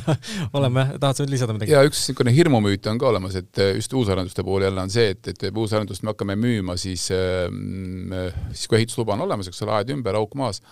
oleme, 0.58 0.88
tahad 0.98 1.20
sa 1.20 1.28
lisada 1.28 1.54
midagi? 1.54 1.74
ja 1.74 1.84
üks 1.86 2.02
niisugune 2.02 2.34
hirmumüüt 2.34 2.90
on 2.90 2.98
ka 2.98 3.12
olemas, 3.12 3.38
et 3.38 3.62
just 3.84 3.92
uusarenduste 4.00 4.44
puhul 4.44 4.66
jälle 4.66 4.80
on 4.80 4.90
see, 4.90 5.12
et, 5.14 5.28
et 5.28 5.56
uusarendust 5.56 6.02
me 6.02 6.14
hakkame 6.14 6.36
müüma 6.40 6.76
siis, 6.80 7.10
ähm, 7.14 8.12
siis 8.52 8.68
kui 8.68 8.80
ehitusluba 8.80 9.16
on 9.16 9.26
olemas, 9.28 9.50
eks 9.50 9.62
ole, 9.66 9.76
aed 9.78 9.92
ümber, 9.94 10.16
auk 10.20 10.34
maas 10.40 10.62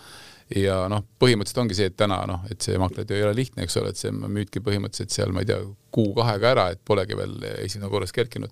ja 0.51 0.83
noh, 0.91 1.03
põhimõtteliselt 1.21 1.61
ongi 1.63 1.77
see, 1.77 1.89
et 1.91 1.95
täna 1.97 2.19
noh, 2.29 2.43
et 2.51 2.61
see 2.63 2.75
maakleri 2.81 3.17
ei 3.17 3.25
ole 3.25 3.35
lihtne, 3.37 3.65
eks 3.65 3.77
ole, 3.79 3.93
et 3.93 3.99
see 3.99 4.11
müüdki 4.11 4.61
põhimõtteliselt 4.63 5.13
seal, 5.15 5.31
ma 5.35 5.43
ei 5.43 5.49
tea, 5.49 5.59
kuu-kahega 5.93 6.49
ära, 6.49 6.65
et 6.73 6.81
polegi 6.85 7.17
veel 7.17 7.37
esimene 7.61 7.91
korras 7.91 8.13
kerkinud. 8.15 8.51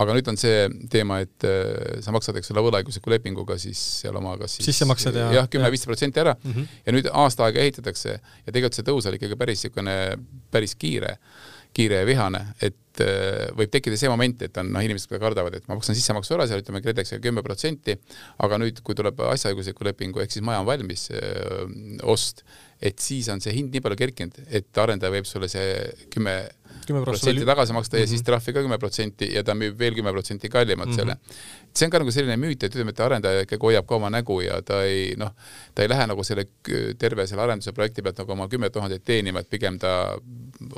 aga 0.00 0.14
nüüd 0.16 0.28
on 0.32 0.38
see 0.40 0.64
teema, 0.90 1.18
et 1.20 1.44
äh, 1.44 2.00
sa 2.00 2.12
maksad, 2.14 2.38
eks 2.40 2.52
ole, 2.54 2.64
võlaõigusliku 2.64 3.12
lepinguga 3.12 3.58
siis 3.60 3.80
seal 4.00 4.16
oma 4.16 4.32
kas 4.40 4.56
siis 4.56 4.70
sissemaksed 4.70 5.18
ja 5.18 5.26
jah, 5.34 5.48
kümme-viisteist 5.52 5.90
protsenti 5.90 6.22
ära 6.22 6.34
mm 6.38 6.52
-hmm. 6.52 6.78
ja 6.86 6.94
nüüd 6.96 7.10
aasta 7.12 7.44
aega 7.44 7.60
ehitatakse 7.60 8.14
ja 8.16 8.48
tegelikult 8.52 8.78
see 8.78 8.86
tõus 8.86 9.08
oli 9.08 9.20
ikkagi 9.20 9.36
päris 9.36 9.60
niisugune, 9.60 9.96
päris 10.50 10.74
kiire 10.74 11.18
kiire 11.76 12.00
ja 12.00 12.06
vihane, 12.08 12.40
et 12.62 13.02
äh, 13.04 13.50
võib 13.56 13.70
tekkida 13.72 13.98
see 13.98 14.10
moment, 14.10 14.42
et 14.46 14.56
on 14.60 14.72
noh, 14.74 14.84
inimesed 14.84 15.12
kardavad, 15.22 15.56
et 15.58 15.68
ma 15.68 15.76
maksan 15.78 15.96
sissemaksu 15.98 16.34
ära 16.36 16.48
seal, 16.50 16.64
ütleme 16.64 16.82
KredExiga 16.84 17.22
kümme 17.22 17.44
protsenti, 17.46 17.96
aga 18.42 18.58
nüüd, 18.62 18.82
kui 18.86 18.98
tuleb 18.98 19.22
asjaõigusliku 19.30 19.86
lepingu 19.86 20.22
ehk 20.24 20.34
siis 20.34 20.46
maja 20.46 20.62
on 20.64 20.68
valmis 20.68 21.08
äh, 21.14 22.00
ost, 22.02 22.44
et 22.80 22.98
siis 23.02 23.28
on 23.32 23.42
see 23.44 23.54
hind 23.54 23.74
nii 23.74 23.84
palju 23.84 24.00
kerkinud, 24.00 24.42
et 24.48 24.82
arendaja 24.82 25.14
võib 25.14 25.28
sulle 25.28 25.50
see 25.52 26.08
kümme 26.12 26.40
protsenti 27.04 27.46
tagasi 27.46 27.74
maksta 27.76 27.96
ja 27.96 28.00
mm 28.00 28.04
-hmm. 28.06 28.10
siis 28.10 28.22
trahvi 28.26 28.52
ka 28.52 28.62
kümme 28.62 28.78
protsenti 28.78 29.28
ja 29.34 29.42
ta 29.44 29.54
müüb 29.54 29.78
veel 29.78 29.94
kümme 29.94 30.12
protsenti 30.12 30.48
kallimalt 30.48 30.88
mm 30.88 30.94
-hmm. 30.94 30.96
selle 30.96 31.16
see 31.76 31.86
on 31.86 31.92
ka 31.92 32.00
nagu 32.02 32.12
selline 32.14 32.36
müüt, 32.40 32.62
et 32.64 32.74
ütleme, 32.74 32.94
et 32.94 33.00
arendaja 33.04 33.44
ikkagi 33.46 33.68
hoiab 33.68 33.86
ka 33.88 33.96
oma 33.96 34.10
nägu 34.12 34.40
ja 34.44 34.60
ta 34.66 34.82
ei 34.86 35.14
noh, 35.20 35.32
ta 35.74 35.84
ei 35.84 35.90
lähe 35.90 36.06
nagu 36.10 36.24
selle 36.26 36.46
terve 36.98 37.26
selle 37.30 37.44
arenduse 37.44 37.72
projekti 37.76 38.02
pealt 38.02 38.20
nagu 38.22 38.34
oma 38.36 38.48
kümme 38.50 38.70
tuhandet 38.74 39.04
teenima, 39.06 39.44
et 39.44 39.50
pigem 39.50 39.78
ta 39.80 39.94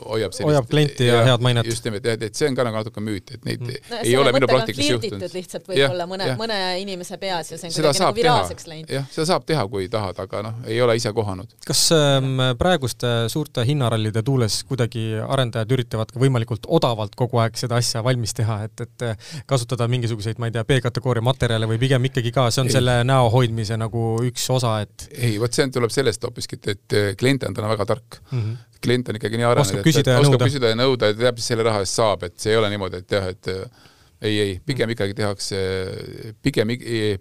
hoiab 0.06 0.34
sellist 0.34 0.50
hoiab 0.50 0.68
klienti 0.70 1.08
ja, 1.08 1.20
ja 1.20 1.32
head 1.32 1.44
mainet. 1.44 1.66
just 1.66 1.84
nimelt, 1.86 2.06
et, 2.06 2.26
et 2.28 2.38
see 2.38 2.48
on 2.50 2.58
ka 2.58 2.66
nagu 2.66 2.78
natuke 2.78 3.02
müüt, 3.04 3.32
et 3.36 3.46
neid 3.48 3.62
mm. 3.64 3.88
no, 3.90 4.00
ei 4.02 4.16
ole 4.20 4.34
minu 4.36 4.48
praktikas 4.50 4.90
juhtunud. 4.90 5.26
lihtsalt 5.34 5.68
võib-olla 5.70 6.06
mõne, 6.10 6.28
mõne 6.38 6.58
inimese 6.82 7.18
peas 7.22 7.52
ja 7.52 7.58
see 7.60 7.70
on 7.70 7.76
kuidagi 7.76 8.02
nagu 8.04 8.18
viraalseks 8.20 8.68
läinud. 8.70 8.92
jah, 8.92 9.08
seda 9.14 9.28
saab 9.32 9.46
teha, 9.48 9.64
kui 9.72 9.88
tahad, 9.92 10.18
aga 10.22 10.44
noh, 10.48 10.60
ei 10.68 10.80
ole 10.84 10.96
ise 11.00 11.12
kohanud. 11.16 11.56
kas 11.66 11.84
ähm, 11.96 12.44
praeguste 12.60 13.12
suurte 13.32 13.64
hinnarallide 13.68 14.22
tuules 14.26 14.60
kuidagi 14.68 15.08
arendajad 15.26 15.72
üritavad 15.78 16.12
ka 16.12 16.22
võimalikult 16.22 16.68
odavalt 16.68 17.16
kogu 17.18 17.42
aeg 17.42 17.58
seda 17.60 17.80
asja 17.80 18.04
valmis 18.04 18.36
teha, 18.36 18.62
et, 18.68 18.86
et 18.86 19.06
kasutada 19.50 19.88
mingisuguseid, 19.90 20.38
ma 20.42 20.50
ei 20.50 20.56
tea, 20.56 20.64
B-kategooria 20.82 21.24
materjale 21.24 21.68
või 21.70 21.78
pigem 21.82 22.10
ikkagi 22.10 22.34
ka 22.34 22.48
see 22.50 22.64
on 22.64 22.70
ei. 22.70 22.76
selle 22.76 22.98
näo 23.06 23.30
hoidmise 23.32 23.78
nagu 23.80 24.16
üks 24.26 24.48
osa, 24.52 24.80
et 24.84 25.08
ei, 25.14 25.38
vot 25.42 25.54
see 25.54 25.70
tuleb 25.72 25.94
sellest 25.94 26.26
hoopiski, 26.26 26.58
et, 26.58 26.74
et 26.74 26.98
klient 27.20 27.46
on 27.48 27.56
täna 27.56 27.70
väga 27.72 27.86
tark 27.94 28.18
mm. 28.24 28.42
-hmm. 28.42 28.58
klient 28.82 29.08
on 29.08 29.20
ikkagi 29.20 29.40
nii 29.40 29.48
arenenud, 29.52 29.86
et, 29.86 30.02
et 30.02 30.12
oskab 30.18 30.36
nõuda. 30.36 30.50
küsida 30.50 30.74
ja 30.74 30.82
nõuda 30.82 31.12
ja 31.12 31.18
teab, 31.24 31.40
mis 31.40 31.48
selle 31.54 31.66
raha 31.66 31.86
eest 31.86 32.02
saab, 32.02 32.28
et 32.28 32.38
see 32.42 32.52
ei 32.52 32.60
ole 32.60 32.70
niimoodi, 32.74 33.02
et 33.02 33.18
jah, 33.18 33.30
et 33.32 33.54
ei, 34.22 34.38
ei, 34.40 34.60
pigem 34.64 34.86
mhm. 34.86 34.94
ikkagi 34.94 35.14
tehakse, 35.18 35.60
pigem, 36.42 36.72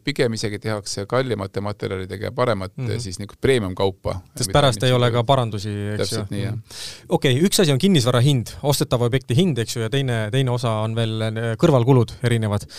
pigem 0.05 0.37
isegi 0.37 0.59
tehakse 0.61 1.05
kallimate 1.09 1.63
materjalidega 1.65 2.29
ja 2.29 2.31
paremat 2.31 2.75
mm 2.77 2.87
-hmm. 2.87 2.99
siis 2.99 3.19
niisugust 3.19 3.41
premium-kaupa. 3.41 4.19
sest 4.37 4.51
pärast 4.53 4.83
ei 4.83 4.91
ole 4.91 5.11
ka 5.11 5.23
parandusi, 5.23 5.69
eks 5.99 6.11
ju. 6.11 6.25
Mhm. 6.29 6.59
okei 7.09 7.41
üks 7.41 7.61
asi 7.61 7.71
on 7.71 7.79
kinnisvara 7.79 8.19
hind, 8.19 8.53
ostetava 8.63 9.05
objekti 9.05 9.35
hind, 9.35 9.57
eks 9.57 9.75
ju, 9.75 9.81
ja 9.81 9.89
teine, 9.89 10.29
teine 10.31 10.51
osa 10.51 10.69
on 10.69 10.95
veel 10.95 11.23
kõrvalkulud 11.57 12.13
erinevad 12.23 12.69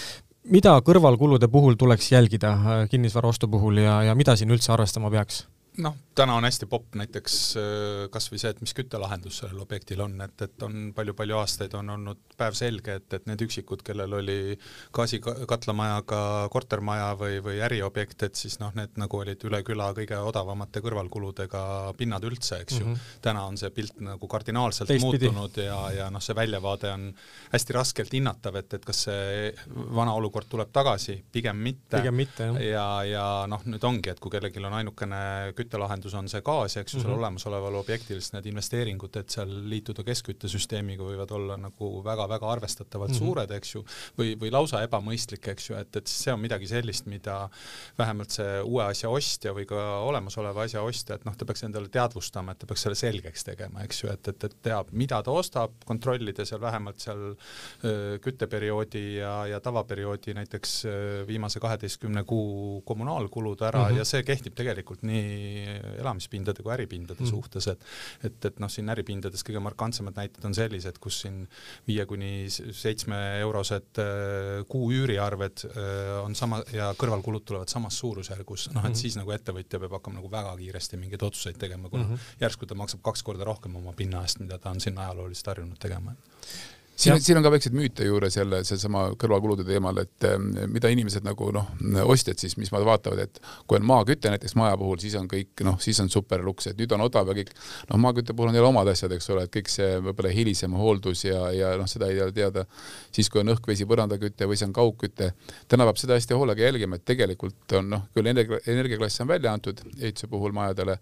mida 0.44 0.74
kõrvalkulude 0.84 1.48
puhul 1.48 1.76
tuleks 1.78 2.12
jälgida 2.12 2.52
äh, 2.52 2.84
kinnisvara 2.90 3.28
ostu 3.28 3.48
puhul 3.48 3.78
ja, 3.82 4.02
ja 4.02 4.14
mida 4.14 4.36
siin 4.36 4.50
üldse 4.50 4.72
arvestama 4.72 5.10
peaks? 5.10 5.46
Noh, 5.80 5.94
täna 6.14 6.34
on 6.36 6.44
hästi 6.44 6.66
popp 6.68 6.96
näiteks 7.00 7.36
äh, 7.56 8.08
kas 8.12 8.28
või 8.32 8.40
see, 8.42 8.50
et 8.52 8.60
mis 8.60 8.74
küttelahendus 8.76 9.38
sellel 9.40 9.62
objektil 9.64 10.02
on, 10.04 10.18
et, 10.24 10.44
et 10.44 10.64
on 10.66 10.90
palju-palju 10.96 11.38
aastaid 11.38 11.72
on 11.78 11.94
olnud 11.94 12.20
päevselge, 12.36 12.98
et, 13.00 13.06
et 13.16 13.28
need 13.30 13.44
üksikud, 13.46 13.80
kellel 13.86 14.18
oli 14.18 14.56
gaasikatlamajaka 14.92 16.20
kortermaja 16.52 17.12
või, 17.20 17.38
või 17.44 17.60
äriobjekt, 17.64 18.26
et 18.28 18.40
siis 18.40 18.58
noh, 18.60 18.74
need 18.76 19.00
nagu 19.00 19.22
olid 19.22 19.46
üle 19.48 19.62
küla 19.66 19.90
kõige 19.96 20.18
odavamate 20.20 20.82
kõrvalkuludega 20.84 21.62
pinnad 21.96 22.26
üldse, 22.28 22.60
eks 22.66 22.80
ju 22.80 22.84
mm. 22.84 22.92
-hmm. 22.92 23.16
täna 23.24 23.46
on 23.48 23.56
see 23.60 23.72
pilt 23.72 24.00
nagu 24.04 24.28
kardinaalselt 24.28 24.92
Teistpidi. 24.92 25.30
muutunud 25.30 25.62
ja, 25.64 25.80
ja 25.96 26.10
noh, 26.12 26.20
see 26.20 26.36
väljavaade 26.36 26.92
on 26.92 27.08
hästi 27.54 27.78
raskelt 27.78 28.12
hinnatav, 28.12 28.60
et, 28.60 28.74
et 28.74 28.84
kas 28.84 29.06
see 29.08 29.52
vana 29.72 30.12
olukord 30.20 30.50
tuleb 30.52 30.72
tagasi, 30.72 31.22
pigem 31.32 31.56
mitte. 31.56 31.96
pigem 31.96 32.14
mitte, 32.14 32.50
jah. 32.52 32.60
ja, 32.62 32.86
ja 33.08 33.26
noh, 33.48 33.64
nüüd 33.64 33.84
ongi, 33.88 34.12
et 34.12 34.20
kui 34.20 34.30
kellelgi 34.30 34.60
on 34.62 34.80
ainukene 34.82 35.22
küttelahendus 35.62 36.14
on 36.18 36.28
see 36.28 36.42
gaas, 36.44 36.76
eks 36.76 36.94
ju 36.94 36.98
mm 36.98 37.02
-hmm., 37.02 37.08
seal 37.08 37.18
olemasoleval 37.18 37.78
objektil, 37.80 38.20
siis 38.20 38.32
need 38.36 38.50
investeeringud, 38.52 39.16
et 39.16 39.30
seal 39.30 39.52
liituda 39.70 40.04
keskküttesüsteemiga 40.06 41.06
võivad 41.06 41.32
olla 41.32 41.56
nagu 41.56 41.90
väga-väga 42.04 42.50
arvestatavalt 42.56 43.10
mm 43.10 43.16
-hmm. 43.16 43.26
suured, 43.26 43.50
eks 43.58 43.74
ju, 43.74 43.84
või, 44.18 44.34
või 44.40 44.52
lausa 44.52 44.82
ebamõistlik, 44.82 45.48
eks 45.54 45.70
ju, 45.70 45.76
et, 45.76 45.96
et 45.96 46.06
see 46.06 46.32
on 46.32 46.40
midagi 46.40 46.66
sellist, 46.66 47.06
mida 47.06 47.48
vähemalt 47.98 48.30
see 48.30 48.60
uue 48.62 48.84
asja 48.84 49.10
ostja 49.10 49.54
või 49.54 49.66
ka 49.68 49.80
olemasoleva 50.08 50.62
asja 50.66 50.82
ostja, 50.82 51.16
et 51.16 51.24
noh, 51.24 51.36
ta 51.36 51.44
peaks 51.48 51.64
endale 51.68 51.88
teadvustama, 51.88 52.52
et 52.52 52.58
ta 52.58 52.66
peaks 52.66 52.82
selle 52.86 52.98
selgeks 52.98 53.44
tegema, 53.44 53.84
eks 53.86 54.02
ju, 54.04 54.10
et, 54.12 54.28
et, 54.28 54.44
et 54.44 54.56
teab, 54.62 54.92
mida 54.92 55.22
ta 55.22 55.30
ostab, 55.30 55.74
kontrollida 55.88 56.44
seal 56.48 56.60
vähemalt 56.60 57.00
seal 57.02 57.22
öö, 57.84 58.18
kütteperioodi 58.22 59.04
ja, 59.18 59.46
ja 59.46 59.60
tavaperioodi 59.60 60.34
näiteks 60.34 60.84
öö, 60.84 61.26
viimase 61.26 61.60
kaheteistkümne 61.60 62.24
kuu 62.24 62.82
kommunaalkulud 62.86 63.62
ära 63.62 63.84
mm 63.84 63.94
-hmm. 63.94 63.98
ja 63.98 64.04
see 64.04 64.22
kehtib 64.22 64.54
tegelikult 64.54 65.02
nii 65.02 65.51
nii 65.52 65.76
elamispindade 66.00 66.64
kui 66.64 66.72
äripindade 66.74 67.22
mm. 67.22 67.30
suhtes, 67.30 67.68
et 67.72 67.84
et, 68.26 68.44
et 68.48 68.60
noh, 68.62 68.70
siin 68.72 68.90
äripindades 68.92 69.44
kõige 69.46 69.62
markantsemad 69.64 70.16
näited 70.18 70.44
on 70.48 70.56
sellised, 70.56 70.98
kus 71.02 71.22
siin 71.24 71.42
viie 71.88 72.06
kuni 72.08 72.48
seitsme 72.50 73.18
eurosed 73.42 74.02
äh, 74.02 74.64
kuu 74.72 74.90
üüriarved 74.96 75.66
äh, 75.68 76.02
on 76.22 76.36
sama 76.38 76.62
ja 76.72 76.92
kõrvalkulud 76.98 77.46
tulevad 77.48 77.72
samas 77.72 77.98
suurusjärgus, 78.02 78.70
noh 78.72 78.82
et 78.82 78.88
mm 78.88 78.92
-hmm. 78.92 79.02
siis 79.04 79.18
nagu 79.20 79.34
ettevõtja 79.34 79.80
peab 79.82 79.98
hakkama 79.98 80.20
nagu 80.20 80.30
väga 80.30 80.56
kiiresti 80.56 81.00
mingeid 81.00 81.22
otsuseid 81.22 81.58
tegema, 81.58 81.88
kuna 81.88 82.04
mm 82.04 82.14
-hmm. 82.14 82.36
järsku 82.40 82.66
ta 82.66 82.74
maksab 82.74 83.02
kaks 83.02 83.22
korda 83.22 83.44
rohkem 83.44 83.76
oma 83.76 83.92
pinna 83.92 84.22
eest, 84.22 84.40
mida 84.40 84.58
ta 84.58 84.70
on 84.70 84.80
siin 84.80 84.98
ajalooliselt 84.98 85.46
harjunud 85.46 85.78
tegema 85.78 86.14
siin, 86.96 87.20
siin 87.20 87.38
on 87.38 87.44
ka 87.44 87.50
väikseid 87.52 87.74
müüte 87.76 88.06
juures 88.06 88.36
jälle 88.36 88.62
seesama 88.66 89.04
kõrvalkulude 89.20 89.64
teemal, 89.66 89.98
et 90.02 90.26
eh, 90.28 90.36
mida 90.70 90.90
inimesed 90.92 91.24
nagu 91.26 91.48
noh, 91.54 91.70
ostjad 92.04 92.40
siis, 92.40 92.56
mis 92.60 92.72
vaatavad, 92.72 93.22
et 93.24 93.40
kui 93.66 93.78
on 93.78 93.86
maaküte 93.88 94.32
näiteks 94.32 94.54
maja 94.58 94.76
puhul, 94.80 94.98
siis 95.02 95.16
on 95.18 95.28
kõik 95.30 95.64
noh, 95.66 95.78
siis 95.82 96.00
on 96.04 96.10
super 96.12 96.42
luks, 96.44 96.68
et 96.70 96.80
nüüd 96.80 96.92
on 96.96 97.04
odav 97.06 97.32
ja 97.32 97.36
kõik 97.38 97.52
noh, 97.90 98.00
maakütte 98.06 98.36
puhul 98.36 98.52
on 98.52 98.58
jälle 98.58 98.70
omad 98.70 98.92
asjad, 98.92 99.14
eks 99.16 99.30
ole, 99.34 99.46
et 99.48 99.54
kõik 99.56 99.72
see 99.72 99.98
võib-olla 100.04 100.34
hilisem 100.34 100.76
hooldus 100.78 101.24
ja, 101.26 101.44
ja 101.56 101.74
noh, 101.80 101.90
seda 101.90 102.10
ei 102.12 102.22
ole 102.22 102.34
teada 102.36 102.66
siis, 103.10 103.30
kui 103.30 103.42
on 103.42 103.54
õhk-vesi 103.54 103.88
põrandaküte 103.88 104.48
või 104.50 104.60
see 104.60 104.68
on 104.68 104.76
kaugküte. 104.76 105.32
täna 105.68 105.88
peab 105.88 106.00
seda 106.00 106.18
hästi 106.18 106.38
hoolega 106.38 106.66
jälgima, 106.68 106.98
et 106.98 107.06
tegelikult 107.08 107.78
on 107.78 107.92
noh, 107.96 108.08
küll 108.14 108.32
energia, 108.32 108.60
energiaklass 108.66 109.24
on 109.24 109.32
välja 109.32 109.52
antud 109.52 109.80
ehituse 109.98 110.30
puhul 110.30 110.54
majadele, 110.56 110.98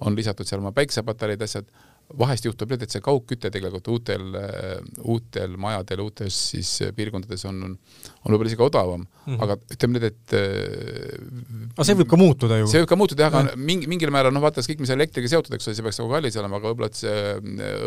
on 0.00 0.16
lisatud 0.16 0.46
seal 0.46 0.60
oma 0.60 0.72
päiksepatareid, 0.76 1.42
asjad 1.42 1.70
vahest 2.18 2.46
juhtub 2.46 2.70
nüüd, 2.72 2.82
et 2.84 2.92
see 2.92 3.02
kaugküte 3.04 3.50
tegelikult 3.52 3.88
uutel, 3.92 4.24
uutel 5.06 5.56
majadel, 5.60 6.02
uutes 6.04 6.38
siis 6.52 6.70
piirkondades 6.96 7.44
on, 7.48 7.62
on 7.70 8.32
võib-olla 8.32 8.50
isegi 8.50 8.64
odavam 8.64 9.04
mm, 9.04 9.34
-hmm. 9.34 9.42
aga 9.44 9.56
ütleme 9.74 9.98
nüüd, 9.98 10.06
et 10.08 10.34
aga 11.76 11.86
see 11.86 11.98
võib 12.00 12.10
ka 12.10 12.18
muutuda 12.20 12.58
ju. 12.60 12.70
see 12.70 12.82
võib 12.82 12.90
ka 12.90 12.98
muutuda 12.98 13.26
jah, 13.26 13.36
aga 13.40 13.56
mingi, 13.56 13.88
mingil 13.90 14.12
määral 14.14 14.34
noh, 14.34 14.42
vaata, 14.42 14.64
kõik, 14.66 14.82
mis 14.82 14.92
elektriga 14.94 15.30
seotud, 15.30 15.54
eks 15.56 15.70
ole, 15.70 15.76
see 15.78 15.86
peaks 15.86 16.00
nagu 16.02 16.14
kallis 16.14 16.38
olema, 16.40 16.60
aga 16.60 16.72
võib-olla, 16.72 16.90
et 16.90 17.00
see 17.00 17.16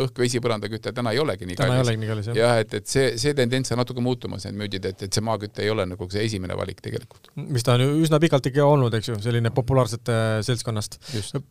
õhk-vesi 0.06 0.44
põrandaküte 0.44 0.94
täna 0.96 1.14
ei 1.16 1.22
olegi 1.24 1.50
nii 1.50 1.60
täna 1.60 1.78
kallis. 1.78 1.82
ei 1.82 1.90
olegi 1.90 2.04
nii 2.04 2.12
kallis, 2.14 2.30
jah. 2.32 2.40
jah, 2.40 2.62
et, 2.64 2.78
et 2.80 2.88
see, 2.96 3.06
see 3.22 3.36
tendents 3.38 3.76
on 3.76 3.82
natuke 3.84 4.04
muutumas, 4.06 4.48
need 4.48 4.60
müüdid, 4.64 4.88
et, 4.90 5.06
et 5.08 5.20
see 5.20 5.26
maaküte 5.26 5.66
ei 5.66 5.74
ole 5.74 5.88
nagu 5.90 6.10
see 6.14 6.24
esimene 6.30 6.58
valik 6.60 6.82
tegelikult. 6.86 7.32
mis 7.36 7.66
ta 7.66 7.78
on 7.78 7.86
ju 7.86 7.92
üsna 8.06 8.22
pikalt 8.24 8.52
ikka 8.52 8.68
olnud, 8.68 8.94
eks 9.00 9.12
ju, 9.12 9.20
selline 9.24 9.52
populaarsete 9.56 10.20
seltskonnast. 10.48 11.00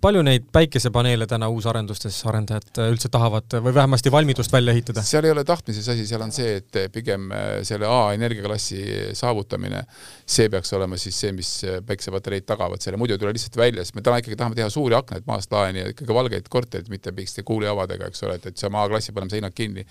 palju 0.00 0.24
neid 0.26 0.48
päikesepaneele 0.52 1.28
täna 1.30 1.50
uusarendustes 1.52 2.22
arendajad 2.30 2.62
et 2.62 2.81
äh, 2.81 2.90
üldse 2.92 3.11
tahavad 3.12 3.57
või 3.64 3.75
vähemasti 3.77 4.12
valmidust 4.12 4.53
välja 4.53 4.75
ehitada? 4.75 5.05
seal 5.07 5.27
ei 5.29 5.35
ole 5.35 5.44
tahtmises 5.48 5.88
asi, 5.92 6.07
seal 6.09 6.25
on 6.25 6.33
see, 6.35 6.57
et 6.61 6.79
pigem 6.94 7.29
äh, 7.35 7.51
selle 7.66 7.88
A 7.90 8.12
energiaklassi 8.16 9.12
saavutamine, 9.18 9.85
see 10.27 10.48
peaks 10.53 10.72
olema 10.79 10.98
siis 11.01 11.18
see, 11.25 11.35
mis 11.37 11.53
äh, 11.68 11.81
päiksepatareid 11.87 12.46
tagavad 12.48 12.85
selle, 12.85 13.01
muidu 13.01 13.16
ei 13.16 13.22
tule 13.22 13.35
lihtsalt 13.37 13.61
välja, 13.61 13.85
sest 13.85 13.98
me 13.98 14.05
täna 14.07 14.22
ikkagi 14.22 14.38
tahame 14.40 14.59
teha 14.59 14.70
suuri 14.72 14.98
aknaid 14.98 15.29
maast 15.29 15.53
laeni 15.53 15.85
ja 15.85 15.92
ikkagi 15.92 16.18
valgeid 16.18 16.51
korterid, 16.53 16.90
mitte 16.92 17.14
pikste 17.16 17.46
kuulihavadega, 17.46 18.11
eks 18.11 18.27
ole, 18.27 18.40
et, 18.40 18.51
et 18.53 18.61
saame 18.64 18.81
A-klassi 18.83 19.14
paneme 19.16 19.35
seinad 19.35 19.57
kinni 19.57 19.87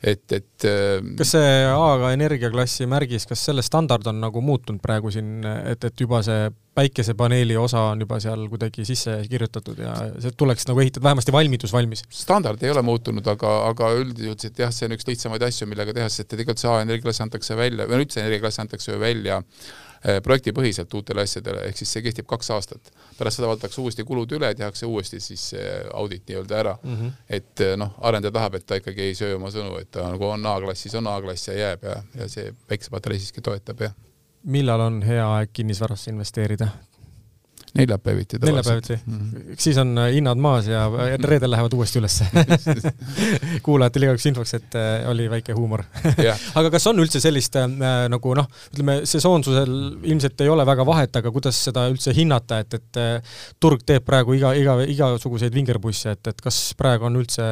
et, 0.00 0.24
et 0.32 0.66
kas 1.18 1.34
see 1.34 1.48
A-ga 1.68 2.14
energiaklassi 2.14 2.88
märgis, 2.88 3.26
kas 3.28 3.42
selle 3.50 3.64
standard 3.64 4.06
on 4.08 4.22
nagu 4.22 4.40
muutunud 4.44 4.80
praegu 4.82 5.12
siin, 5.12 5.40
et, 5.44 5.84
et 5.84 6.06
juba 6.06 6.22
see 6.24 6.48
päikesepaneeli 6.80 7.56
osa 7.56 7.80
on 7.92 8.00
juba 8.00 8.18
seal 8.22 8.46
kuidagi 8.48 8.84
sisse 8.88 9.16
kirjutatud 9.30 9.82
ja 9.82 9.92
see 10.22 10.32
tuleks 10.38 10.66
nagu 10.70 10.80
ehitada, 10.80 11.04
vähemasti 11.08 11.34
valmidus 11.34 11.74
valmis? 11.76 12.04
standard 12.14 12.62
ei 12.62 12.72
ole 12.72 12.82
muutunud, 12.86 13.26
aga, 13.34 13.52
aga 13.68 13.92
üldiselt 14.00 14.58
jah, 14.64 14.72
see 14.74 14.88
on 14.88 14.96
üks 14.96 15.08
lihtsamaid 15.08 15.44
asju, 15.50 15.68
millega 15.70 15.94
teha, 15.96 16.08
sest 16.12 16.30
tegelikult 16.32 16.62
see 16.62 16.72
A-energiaklass 16.72 17.24
antakse 17.26 17.56
välja, 17.58 17.86
või 17.90 18.04
üldse 18.04 18.22
energiaklass 18.22 18.62
antakse 18.64 18.92
ju 18.94 19.00
välja 19.02 19.40
eh, 19.42 20.20
projektipõhiselt 20.24 20.96
uutele 20.96 21.26
asjadele, 21.28 21.66
ehk 21.68 21.82
siis 21.82 21.92
see 21.96 22.04
kehtib 22.06 22.28
kaks 22.30 22.52
aastat. 22.56 22.92
pärast 23.18 23.40
seda 23.40 23.50
vaadatakse 23.50 23.80
uuesti 23.84 24.06
kulud 24.08 24.32
üle, 24.38 24.54
tehakse 24.56 24.88
uuesti 24.88 25.20
siis 25.20 25.50
audit 25.92 26.24
nii-öelda 26.28 26.60
ära 26.64 26.76
mm. 26.82 26.94
-hmm. 26.96 27.16
et 27.28 27.66
eh, 27.66 27.76
noh, 27.76 27.96
arendaja 28.00 28.38
tahab, 28.38 28.60
et 28.60 28.66
ta 28.66 28.80
ikkagi 28.80 29.10
ei 29.10 29.18
söö 29.18 29.36
oma 29.36 29.52
sõnu, 29.52 29.76
et 29.80 29.90
ta 29.90 30.08
nagu 30.08 30.32
on 30.32 30.46
A-klass, 30.54 30.86
siis 30.86 30.96
on 30.96 31.12
A-klass 31.12 31.50
ja 31.52 31.58
jääb 31.58 31.90
ja, 31.90 32.02
ja 32.22 32.28
see 32.28 32.54
päikesepatarei 32.68 33.20
siiski 33.20 33.44
toetab, 33.44 33.84
jah 33.88 33.98
millal 34.42 34.80
on 34.80 35.02
hea 35.02 35.24
aeg 35.24 35.50
kinnisvarasse 35.52 36.10
investeerida? 36.10 36.68
Neljapäeviti 37.74 38.38
neljapäeviti. 38.42 38.98
Mm, 39.06 39.18
-hmm. 39.18 39.54
siis 39.58 39.78
on 39.78 39.98
äh, 39.98 40.12
hinnad 40.12 40.38
maas 40.38 40.66
ja 40.66 40.86
äh, 40.86 41.18
reedel 41.22 41.50
lähevad 41.50 41.72
uuesti 41.72 41.98
ülesse. 41.98 42.26
Kuulajatele 43.66 44.06
igaks 44.06 44.26
infoks, 44.26 44.54
et 44.54 44.74
äh, 44.74 45.08
oli 45.10 45.30
väike 45.30 45.52
huumor. 45.52 45.84
Aga 46.58 46.70
kas 46.70 46.86
on 46.86 46.98
üldse 46.98 47.20
sellist 47.20 47.56
nagu 48.08 48.34
noh, 48.34 48.48
ütleme 48.72 49.00
sesoonsusel 49.04 49.72
ilmselt 50.02 50.40
ei 50.40 50.48
ole 50.48 50.66
väga 50.66 50.86
vahet, 50.86 51.16
aga 51.16 51.30
kuidas 51.32 51.58
seda 51.64 51.86
üldse 51.90 52.14
hinnata, 52.14 52.60
et, 52.62 52.74
et 52.74 53.00
turg 53.60 53.82
teeb 53.86 54.04
praegu 54.06 54.34
iga, 54.36 54.52
iga, 54.54 54.76
igasuguseid 54.86 55.54
vingerpusse, 55.54 56.14
et, 56.16 56.32
et 56.32 56.40
kas 56.40 56.60
praegu 56.78 57.08
on 57.08 57.18
üldse, 57.20 57.44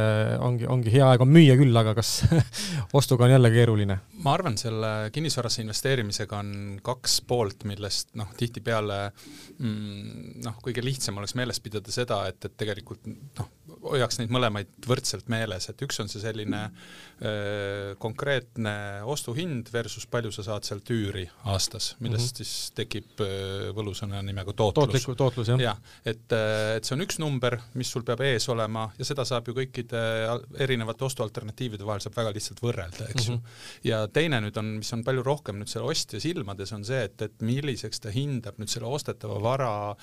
ongi, 0.45 0.67
ongi 0.71 0.93
hea 0.95 1.09
aeg 1.09 1.25
on 1.25 1.33
müüa 1.33 1.57
küll, 1.59 1.75
aga 1.77 1.95
kas 1.99 2.23
ostuga 2.99 3.27
on 3.27 3.35
jälle 3.37 3.51
keeruline? 3.55 3.99
ma 4.25 4.35
arvan, 4.35 4.57
selle 4.59 5.11
kinnisvarasse 5.15 5.63
investeerimisega 5.63 6.39
on 6.39 6.53
kaks 6.85 7.21
poolt, 7.29 7.65
millest 7.69 8.15
noh, 8.19 8.31
tihtipeale 8.39 9.01
mm, 9.59 10.08
noh, 10.45 10.59
kõige 10.65 10.85
lihtsam 10.85 11.19
oleks 11.21 11.35
meeles 11.39 11.61
pidada 11.61 11.93
seda, 11.95 12.23
et, 12.31 12.45
et 12.45 12.57
tegelikult 12.61 13.07
noh, 13.09 13.51
hoiaks 13.83 14.19
neid 14.21 14.33
mõlemaid 14.33 14.71
võrdselt 14.89 15.29
meeles, 15.33 15.69
et 15.71 15.83
üks 15.85 16.01
on 16.03 16.11
see 16.11 16.23
selline 16.23 16.61
öö, 16.69 17.95
konkreetne 18.01 18.75
ostuhind 19.09 19.71
versus 19.73 20.07
palju 20.11 20.33
sa 20.35 20.45
saad 20.47 20.67
sealt 20.67 20.91
üüri 20.93 21.27
aastas, 21.51 21.93
millest 22.03 22.39
mm 22.39 22.45
-hmm. 22.45 22.49
siis 22.49 22.73
tekib 22.77 23.23
öö, 23.25 23.73
võlusõna 23.77 24.23
nimega 24.25 24.53
tootlus. 24.53 25.07
tootlus, 25.17 25.49
jah. 25.49 25.61
jah, 25.61 25.81
et, 26.05 26.27
et 26.77 26.85
see 26.85 26.97
on 26.97 27.05
üks 27.05 27.21
number, 27.23 27.59
mis 27.75 27.91
sul 27.93 28.05
peab 28.07 28.23
ees 28.27 28.49
olema 28.49 28.89
ja 28.99 29.05
seda 29.05 29.25
saab 29.29 29.49
ju 29.49 29.55
kõikide 29.55 30.03
erinevate 30.59 31.05
ostualternatiivide 31.05 31.87
vahel 31.87 32.03
saab 32.05 32.17
väga 32.17 32.35
lihtsalt 32.35 32.63
võrrelda, 32.63 33.11
eks 33.13 33.29
mm 33.29 33.35
-hmm. 33.35 33.41
ju. 33.85 33.91
Ja 33.91 34.07
teine 34.09 34.41
nüüd 34.41 34.57
on, 34.59 34.79
mis 34.83 34.93
on 34.93 35.05
palju 35.05 35.23
rohkem 35.23 35.59
nüüd 35.59 35.69
selle 35.69 35.87
ostja 35.87 36.21
silmades, 36.21 36.73
on 36.73 36.85
see, 36.85 37.05
et, 37.05 37.23
et 37.23 37.41
milliseks 37.41 38.01
ta 38.01 38.11
hindab 38.11 38.59
nüüd 38.59 38.69
selle 38.69 38.87
ostetava 38.87 39.41
vara 39.43 39.95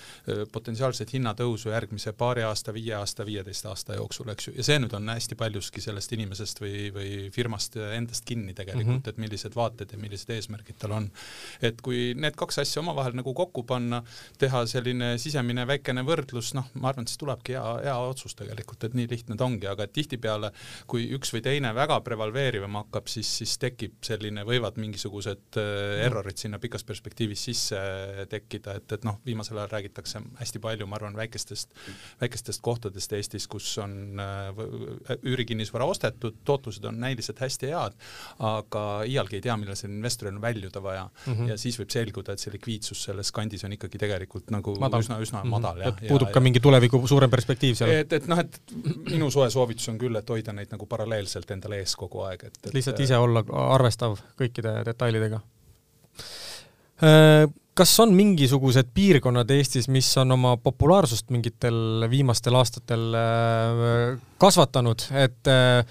potentsiaalset 0.52 1.14
hinnatõusu 1.16 1.72
järgmise 1.74 2.14
paari 2.18 2.44
aasta, 2.46 2.74
viie 2.74 2.96
aasta, 2.98 3.26
viieteist 3.26 3.66
aasta 3.70 3.98
jooksul, 4.00 4.30
eks 4.34 4.50
ju, 4.50 4.56
ja 4.58 4.66
see 4.68 4.80
nüüd 4.82 4.94
on 4.98 5.10
hästi 5.10 5.38
paljuski 5.40 5.84
sellest 5.84 6.14
inimesest 6.16 6.62
või, 6.62 6.90
või 6.96 7.12
firmast 7.34 7.78
endast 7.78 8.26
kinni 8.26 8.54
tegelikult 8.54 8.88
mm, 8.88 9.02
-hmm. 9.02 9.10
et 9.10 9.22
millised 9.22 9.56
vaated 9.56 9.92
ja 9.92 10.00
millised 10.02 10.32
eesmärgid 10.36 10.80
tal 10.80 10.96
on. 10.98 11.10
et 11.62 11.82
kui 11.82 12.14
need 12.18 12.36
kaks 12.36 12.60
asja 12.64 12.82
omavahel 12.82 13.16
nagu 13.18 13.34
kokku 13.34 13.64
panna, 13.64 14.02
teha 14.40 14.66
selline 14.70 15.16
sisemine 15.22 15.66
väikene 15.68 16.04
võrdlus, 16.08 16.54
noh, 16.58 16.68
ma 16.74 16.90
arvan, 16.92 17.06
et 17.06 17.14
siis 17.14 17.22
tulebki 17.22 17.56
hea, 17.56 17.66
hea 17.88 17.98
otsus 17.98 18.36
tegelikult, 18.36 18.84
et 18.84 18.94
nii 18.98 19.08
lihtne 19.12 19.38
ta 19.38 19.46
ongi, 19.46 19.68
aga 19.68 19.88
tihtipeale 19.88 20.52
kui 20.88 21.08
üks 21.16 21.34
või 21.34 21.44
teine 21.46 21.74
väga 21.76 22.00
prevaleerima 22.06 22.86
hakkab, 22.86 23.10
siis, 23.12 23.30
siis 23.42 23.58
tekib 23.62 23.98
selline, 24.06 24.46
võivad 24.48 24.80
mingisugused 24.82 25.60
äh, 25.62 26.06
errorid 26.06 26.40
sinna 26.42 26.60
pikas 26.60 26.84
perspektiivis 26.88 27.46
sisse 27.50 27.80
tekkida, 28.30 28.80
et, 28.80 28.92
et 28.92 29.08
noh, 29.08 29.20
viimasel 29.26 29.58
ajal 29.60 29.72
räägitakse 29.78 29.85
hästi 30.40 30.60
palju, 30.64 30.88
ma 30.88 31.00
arvan, 31.00 31.16
väikestest, 31.18 31.70
väikestest 32.22 32.62
kohtadest 32.66 33.14
Eestis, 33.14 33.48
kus 33.48 33.68
on 33.82 34.20
äh, 34.20 35.18
üürikinnisvara 35.24 35.86
ostetud, 35.86 36.38
tootlused 36.48 36.86
on 36.86 37.00
näiliselt 37.00 37.40
hästi 37.40 37.72
head, 37.72 37.98
aga 38.40 38.86
iialgi 39.08 39.40
ei 39.40 39.46
tea, 39.46 39.58
millal 39.60 39.78
sellel 39.80 39.98
investoril 39.98 40.36
on 40.36 40.42
väljuda 40.42 40.84
vaja 40.84 41.06
mm. 41.06 41.34
-hmm. 41.34 41.50
ja 41.50 41.58
siis 41.58 41.80
võib 41.80 41.94
selguda, 41.94 42.34
et 42.34 42.44
see 42.44 42.54
likviidsus 42.54 43.04
selles 43.10 43.32
kandis 43.36 43.64
on 43.68 43.74
ikkagi 43.76 44.02
tegelikult 44.02 44.52
nagu 44.54 44.76
madal. 44.80 45.04
üsna, 45.06 45.20
üsna 45.22 45.44
mm 45.44 45.48
-hmm. 45.48 45.56
madal. 45.60 45.82
et 45.82 46.08
puudub 46.08 46.32
ka 46.32 46.40
mingi 46.40 46.60
tuleviku 46.60 47.02
suurem 47.08 47.30
perspektiiv 47.30 47.76
seal? 47.76 47.90
et, 47.90 48.14
et 48.14 48.28
noh, 48.28 48.40
et 48.40 48.62
minu 49.10 49.32
soe 49.32 49.50
soovitus 49.50 49.90
on 49.90 49.98
küll, 49.98 50.16
et 50.16 50.30
hoida 50.30 50.54
neid 50.54 50.72
nagu 50.72 50.86
paralleelselt 50.86 51.52
endale 51.52 51.80
ees 51.84 51.96
kogu 51.96 52.26
aeg, 52.30 52.44
et, 52.44 52.60
et 52.68 52.74
lihtsalt 52.74 53.00
ise 53.00 53.18
olla 53.18 53.44
arvestav 53.76 54.18
kõikide 54.40 54.84
detailidega 54.86 55.42
äh, 57.04 57.50
kas 57.76 57.94
on 58.00 58.14
mingisugused 58.16 58.88
piirkonnad 58.96 59.50
Eestis, 59.52 59.90
mis 59.92 60.08
on 60.22 60.32
oma 60.32 60.56
populaarsust 60.58 61.32
mingitel 61.36 62.08
viimastel 62.12 62.56
aastatel 62.56 63.18
äh, 63.20 64.20
kasvatanud, 64.42 65.08
et 65.26 65.52
äh, 65.52 65.84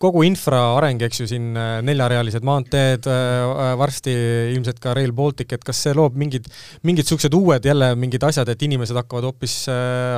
kogu 0.00 0.22
infra 0.24 0.60
areng, 0.78 1.02
eks 1.04 1.20
ju, 1.20 1.26
siin 1.28 1.50
äh, 1.60 1.78
neljarealised 1.84 2.44
maanteed, 2.46 3.04
äh, 3.10 3.42
äh, 3.44 3.72
varsti 3.76 4.14
ilmselt 4.54 4.80
ka 4.80 4.94
Rail 4.96 5.12
Baltic, 5.16 5.52
et 5.52 5.64
kas 5.66 5.82
see 5.84 5.92
loob 5.96 6.16
mingid, 6.20 6.48
mingid 6.88 7.04
niisugused 7.04 7.34
uued 7.36 7.66
jälle 7.68 7.90
mingid 8.00 8.24
asjad, 8.24 8.48
et 8.48 8.62
inimesed 8.64 8.96
hakkavad 8.96 9.26
hoopis 9.28 9.56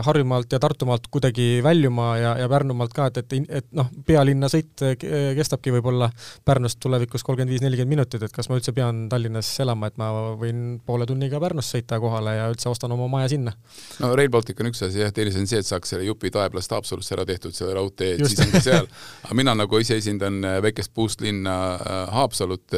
Harjumaalt 0.06 0.52
ja 0.54 0.60
Tartumaalt 0.62 1.08
kuidagi 1.12 1.62
väljuma 1.64 2.06
ja, 2.20 2.32
ja 2.38 2.48
Pärnumaalt 2.50 2.94
ka, 2.94 3.08
et, 3.10 3.22
et, 3.22 3.50
et 3.62 3.68
noh, 3.74 3.88
pealinna 4.06 4.50
sõit 4.52 4.82
kestabki 5.02 5.74
võib-olla 5.74 6.10
Pärnust 6.46 6.78
tulevikus 6.82 7.26
kolmkümmend 7.26 7.54
viis, 7.54 7.64
nelikümmend 7.64 7.96
minutit, 7.96 8.22
et 8.22 8.34
kas 8.34 8.50
ma 8.50 8.58
üldse 8.58 8.74
pean 8.76 9.06
Tallinnas 9.10 9.50
elama, 9.64 9.90
et 9.90 9.98
ma 9.98 10.12
võin 10.38 10.78
poole 10.86 11.08
tunniga 11.10 11.42
Pärnust 11.42 11.74
sõita 11.74 11.98
kohale 12.02 12.36
ja 12.38 12.46
üldse 12.52 12.70
ostan 12.70 12.94
oma 12.94 13.10
maja 13.10 13.32
sinna? 13.34 13.56
no 14.02 14.12
Rail 14.18 14.30
Baltic 14.30 14.62
on 14.62 14.70
üks 14.70 14.84
asi 14.86 15.02
jah, 15.02 15.14
teine 15.14 15.34
on 15.38 15.50
see, 15.50 15.62
et 15.62 15.68
saaks 15.68 15.94
selle 15.94 16.06
jupi 16.06 16.30
Taeplast 16.34 16.74
Haapsalusse 16.76 17.16
ära 17.18 17.26
tehtud, 17.26 17.54
selle 17.56 17.74
raudtee, 17.78 18.14
et 18.14 18.26
siis 18.26 18.46
on 18.46 18.54
ka 18.54 18.62
seal, 18.62 18.90
aga 19.26 19.38
mina 19.38 19.56
nagu 19.58 19.71
ise 19.80 19.96
esindan 19.96 20.44
äh, 20.44 20.58
väikest 20.62 20.92
puustlinna 20.94 21.56
äh, 21.74 22.08
Haapsalut, 22.12 22.74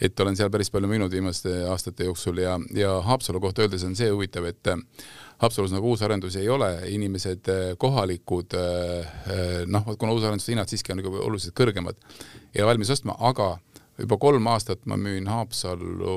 et 0.00 0.20
olen 0.20 0.36
seal 0.38 0.50
päris 0.50 0.70
palju 0.70 0.90
müünud 0.90 1.12
viimaste 1.12 1.52
aastate 1.70 2.06
jooksul 2.06 2.38
ja, 2.42 2.58
ja 2.74 3.00
Haapsalu 3.02 3.40
kohta 3.40 3.64
öeldes 3.64 3.84
on 3.86 3.96
see 3.98 4.10
huvitav, 4.12 4.46
et 4.50 4.70
äh, 4.70 4.78
Haapsalus 5.38 5.72
nagu 5.74 5.90
uusarendusi 5.90 6.40
ei 6.42 6.48
ole, 6.50 6.70
inimesed, 6.90 7.46
kohalikud 7.78 8.56
noh, 9.70 9.84
kuna 9.98 10.12
uusarenduste 10.16 10.50
hinnad 10.50 10.66
siiski 10.66 10.90
on 10.90 10.98
nagu 10.98 11.12
oluliselt 11.14 11.54
kõrgemad, 11.58 12.00
ei 12.50 12.64
ole 12.64 12.72
valmis 12.72 12.90
ostma, 12.90 13.14
aga 13.22 13.52
juba 13.98 14.18
kolm 14.18 14.50
aastat 14.50 14.82
ma 14.90 14.98
müün 14.98 15.30
Haapsallu 15.30 16.16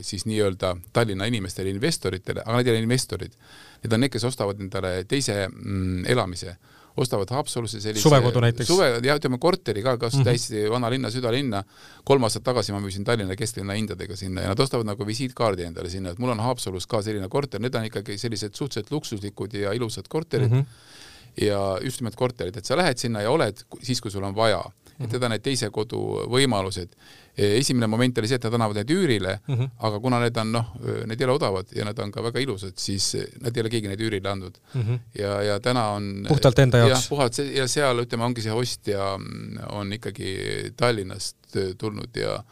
siis 0.00 0.24
nii-öelda 0.24 0.72
Tallinna 0.96 1.28
inimestele, 1.28 1.68
investoritele, 1.76 2.46
aga 2.46 2.56
need 2.56 2.70
ei 2.70 2.76
ole 2.78 2.86
investorid. 2.86 3.36
Need 3.84 3.92
on 3.92 4.04
need, 4.04 4.12
kes 4.16 4.24
ostavad 4.24 4.60
endale 4.60 5.02
teise 5.04 5.42
mm, 5.48 6.08
elamise 6.12 6.56
ostavad 6.96 7.30
Haapsalusse 7.30 7.80
sellise 7.80 8.02
suvekodu 8.02 8.40
näiteks? 8.40 8.68
suve, 8.68 8.88
ja 9.04 9.16
ütleme 9.18 9.38
korteri 9.38 9.82
ka, 9.82 9.96
kas 9.98 10.14
mm 10.14 10.20
-hmm. 10.20 10.24
täiesti 10.24 10.70
vana 10.70 10.90
linna, 10.90 11.10
südalinna, 11.10 11.62
kolm 12.04 12.24
aastat 12.24 12.44
tagasi 12.44 12.72
ma 12.72 12.80
müüsin 12.80 13.04
Tallinna 13.04 13.36
kesklinna 13.36 13.76
hindadega 13.76 14.16
sinna 14.16 14.46
ja 14.46 14.48
nad 14.48 14.60
ostavad 14.60 14.86
nagu 14.86 15.06
visiitkaardi 15.06 15.68
endale 15.68 15.90
sinna, 15.90 16.10
et 16.10 16.18
mul 16.18 16.30
on 16.30 16.40
Haapsalus 16.40 16.86
ka 16.86 17.02
selline 17.02 17.28
korter, 17.28 17.60
need 17.60 17.74
on 17.74 17.84
ikkagi 17.84 18.18
sellised 18.18 18.54
suhteliselt 18.54 18.90
luksuslikud 18.90 19.54
ja 19.54 19.72
ilusad 19.72 20.08
korterid 20.08 20.50
mm, 20.50 20.60
-hmm. 20.60 21.44
ja 21.44 21.78
just 21.82 22.00
nimelt 22.00 22.16
korterid, 22.16 22.56
et 22.56 22.64
sa 22.64 22.76
lähed 22.76 22.98
sinna 22.98 23.22
ja 23.22 23.30
oled 23.30 23.64
siis, 23.82 24.00
kui 24.00 24.10
sul 24.10 24.24
on 24.24 24.34
vaja 24.34 24.64
et 25.00 25.12
need 25.12 25.22
on 25.22 25.32
need 25.34 25.44
teise 25.44 25.70
kodu 25.70 26.00
võimalused. 26.32 26.94
esimene 27.36 27.86
moment 27.86 28.18
oli 28.18 28.28
see, 28.30 28.38
et 28.38 28.44
nad 28.48 28.54
annavad 28.56 28.78
need 28.80 28.90
üürile 28.94 29.38
mm, 29.46 29.54
-hmm. 29.54 29.70
aga 29.88 30.00
kuna 30.00 30.20
need 30.20 30.36
on 30.40 30.52
noh, 30.52 30.70
need 31.06 31.20
ei 31.20 31.26
ole 31.26 31.34
odavad 31.36 31.72
ja 31.76 31.84
nad 31.84 31.98
on 31.98 32.12
ka 32.12 32.22
väga 32.22 32.40
ilusad, 32.40 32.72
siis 32.76 33.16
nad 33.40 33.56
ei 33.56 33.60
ole 33.60 33.70
keegi 33.70 33.88
neid 33.88 34.00
üürile 34.00 34.30
andnud 34.30 34.56
mm. 34.74 34.82
-hmm. 34.82 34.98
ja, 35.18 35.42
ja 35.42 35.60
täna 35.60 35.88
on 35.88 36.24
puhtalt 36.28 36.58
enda 36.58 36.78
jaoks? 36.78 37.08
puhtalt 37.08 37.38
ja 37.38 37.68
seal 37.68 38.00
ütleme, 38.04 38.24
ongi 38.24 38.42
see 38.42 38.52
ostja 38.52 39.18
mm, 39.18 39.58
on 39.70 39.92
ikkagi 39.92 40.72
Tallinnast 40.76 41.36
tulnud 41.78 42.16
ja 42.16 42.42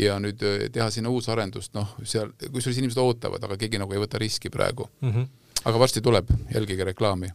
ja 0.00 0.16
nüüd 0.20 0.40
teha 0.72 0.90
sinna 0.90 1.10
uusarendust, 1.12 1.74
noh, 1.74 1.96
seal, 2.04 2.30
kusjuures 2.52 2.78
inimesed 2.78 3.00
ootavad, 3.02 3.42
aga 3.44 3.58
keegi 3.60 3.80
nagu 3.80 3.92
ei 3.92 4.00
võta 4.00 4.18
riski 4.18 4.50
praegu 4.50 4.88
mm. 5.00 5.12
-hmm. 5.12 5.26
aga 5.64 5.78
varsti 5.78 6.00
tuleb, 6.00 6.30
jälgige 6.54 6.84
reklaami 6.84 7.28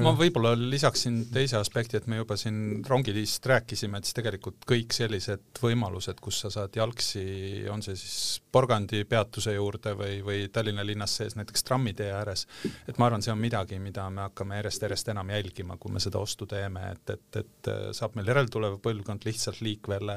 ma 0.00 0.12
võib-olla 0.16 0.54
lisaksin 0.58 1.22
teise 1.32 1.58
aspekti, 1.60 1.98
et 2.00 2.08
me 2.10 2.20
juba 2.20 2.36
siin 2.40 2.82
rongiliist 2.88 3.46
rääkisime, 3.50 3.98
et 3.98 4.08
siis 4.08 4.16
tegelikult 4.18 4.64
kõik 4.68 4.94
sellised 4.96 5.60
võimalused, 5.62 6.20
kus 6.22 6.42
sa 6.44 6.52
saad 6.52 6.76
jalgsi, 6.76 7.24
on 7.72 7.84
see 7.84 7.98
siis 7.98 8.40
Porgandi 8.50 9.04
peatuse 9.08 9.54
juurde 9.54 9.94
või, 9.98 10.18
või 10.26 10.48
Tallinna 10.52 10.84
linnas 10.86 11.14
sees 11.20 11.36
näiteks 11.38 11.64
trammitee 11.66 12.10
ääres, 12.14 12.46
et 12.88 12.98
ma 12.98 13.06
arvan, 13.06 13.22
see 13.22 13.32
on 13.34 13.40
midagi, 13.40 13.78
mida 13.82 14.08
me 14.10 14.24
hakkame 14.26 14.58
järjest-järjest 14.58 15.12
enam 15.12 15.30
jälgima, 15.30 15.76
kui 15.80 15.92
me 15.94 16.02
seda 16.02 16.18
ostu 16.22 16.48
teeme, 16.50 16.90
et, 16.94 17.14
et, 17.14 17.40
et 17.44 17.70
saab 17.96 18.16
meil 18.18 18.30
järeltulev 18.32 18.78
põlvkond 18.82 19.26
lihtsalt 19.28 19.62
liikvele, 19.64 20.16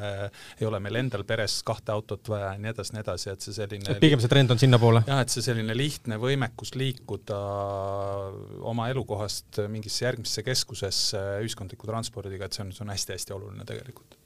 ei 0.60 0.70
ole 0.70 0.82
meil 0.84 1.02
endal 1.04 1.26
peres 1.28 1.60
kahte 1.66 1.94
autot 1.94 2.30
vaja 2.34 2.54
ja 2.54 2.62
nii 2.62 2.74
edasi, 2.74 2.96
nii 2.96 3.04
edasi, 3.04 3.30
et 3.34 3.46
see 3.46 3.58
selline 3.58 3.94
et 3.94 4.02
pigem 4.02 4.22
see 4.24 4.32
trend 4.32 4.54
on 4.54 4.62
sinnapoole? 4.62 5.04
jah, 5.08 5.22
et 5.24 5.34
see 5.34 5.46
selline 5.46 5.76
lihtne 5.78 6.18
võimekus 6.22 6.74
liikuda 6.80 7.40
oma 8.74 8.90
elukohast 8.94 9.33
kohast 9.34 9.70
mingisse 9.72 10.06
järgmisse 10.06 10.44
keskusesse 10.46 11.22
ühiskondliku 11.42 11.88
transpordiga, 11.90 12.46
et 12.46 12.54
see 12.54 12.64
on, 12.66 12.74
see 12.74 12.84
on 12.86 12.92
hästi-hästi 12.94 13.34
oluline 13.34 13.66
tegelikult. 13.66 14.20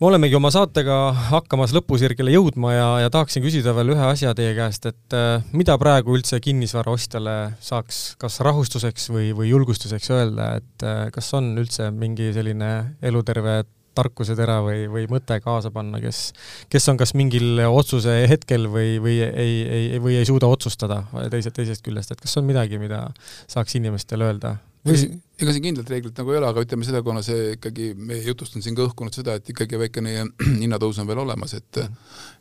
Me 0.00 0.08
olemegi 0.08 0.36
oma 0.38 0.48
saatega 0.48 0.94
hakkamas 1.28 1.74
lõpusirgele 1.76 2.32
jõudma 2.32 2.70
ja, 2.72 2.86
ja 3.02 3.10
tahaksin 3.12 3.44
küsida 3.44 3.74
veel 3.76 3.92
ühe 3.92 4.06
asja 4.06 4.32
teie 4.34 4.54
käest, 4.56 4.86
et 4.88 5.16
äh, 5.16 5.42
mida 5.52 5.76
praegu 5.76 6.14
üldse 6.16 6.40
kinnisvaraostjale 6.40 7.34
saaks 7.60 7.98
kas 8.20 8.40
rahustuseks 8.40 9.10
või, 9.12 9.34
või 9.36 9.50
julgustuseks 9.50 10.08
öelda, 10.16 10.54
et 10.62 10.86
äh, 10.86 11.02
kas 11.12 11.28
on 11.36 11.52
üldse 11.60 11.90
mingi 11.92 12.30
selline 12.32 12.70
eluterve 13.04 13.60
tarkusetera 13.98 14.60
või, 14.64 14.84
või 14.92 15.06
mõte 15.10 15.40
kaasa 15.42 15.72
panna, 15.74 16.00
kes, 16.02 16.30
kes 16.70 16.88
on 16.92 17.00
kas 17.00 17.14
mingil 17.18 17.60
otsuse 17.66 18.20
hetkel 18.30 18.68
või, 18.70 18.98
või 19.02 19.18
ei, 19.26 19.54
ei, 19.66 20.00
või 20.02 20.18
ei 20.20 20.28
suuda 20.28 20.50
otsustada 20.50 21.02
teise, 21.32 21.52
teisest 21.54 21.84
küljest, 21.86 22.14
et 22.14 22.22
kas 22.22 22.36
on 22.40 22.48
midagi, 22.48 22.78
mida 22.80 23.06
saaks 23.50 23.76
inimestele 23.80 24.30
öelda 24.30 24.56
ega 24.84 25.52
siin 25.52 25.64
kindlat 25.64 25.90
reeglit 25.92 26.16
nagu 26.16 26.32
ei 26.32 26.38
ole, 26.38 26.48
aga 26.48 26.62
ütleme 26.64 26.86
selle, 26.86 27.02
kuna 27.04 27.20
see 27.24 27.54
ikkagi, 27.56 27.90
meie 27.96 28.22
jutust 28.24 28.54
on 28.56 28.64
siin 28.64 28.76
ka 28.76 28.86
õhkunud 28.86 29.12
seda, 29.12 29.34
et 29.36 29.48
ikkagi 29.52 29.78
väikene 29.80 30.14
hinnatõus 30.62 31.00
on 31.02 31.08
veel 31.08 31.20
olemas, 31.20 31.52
et 31.58 31.80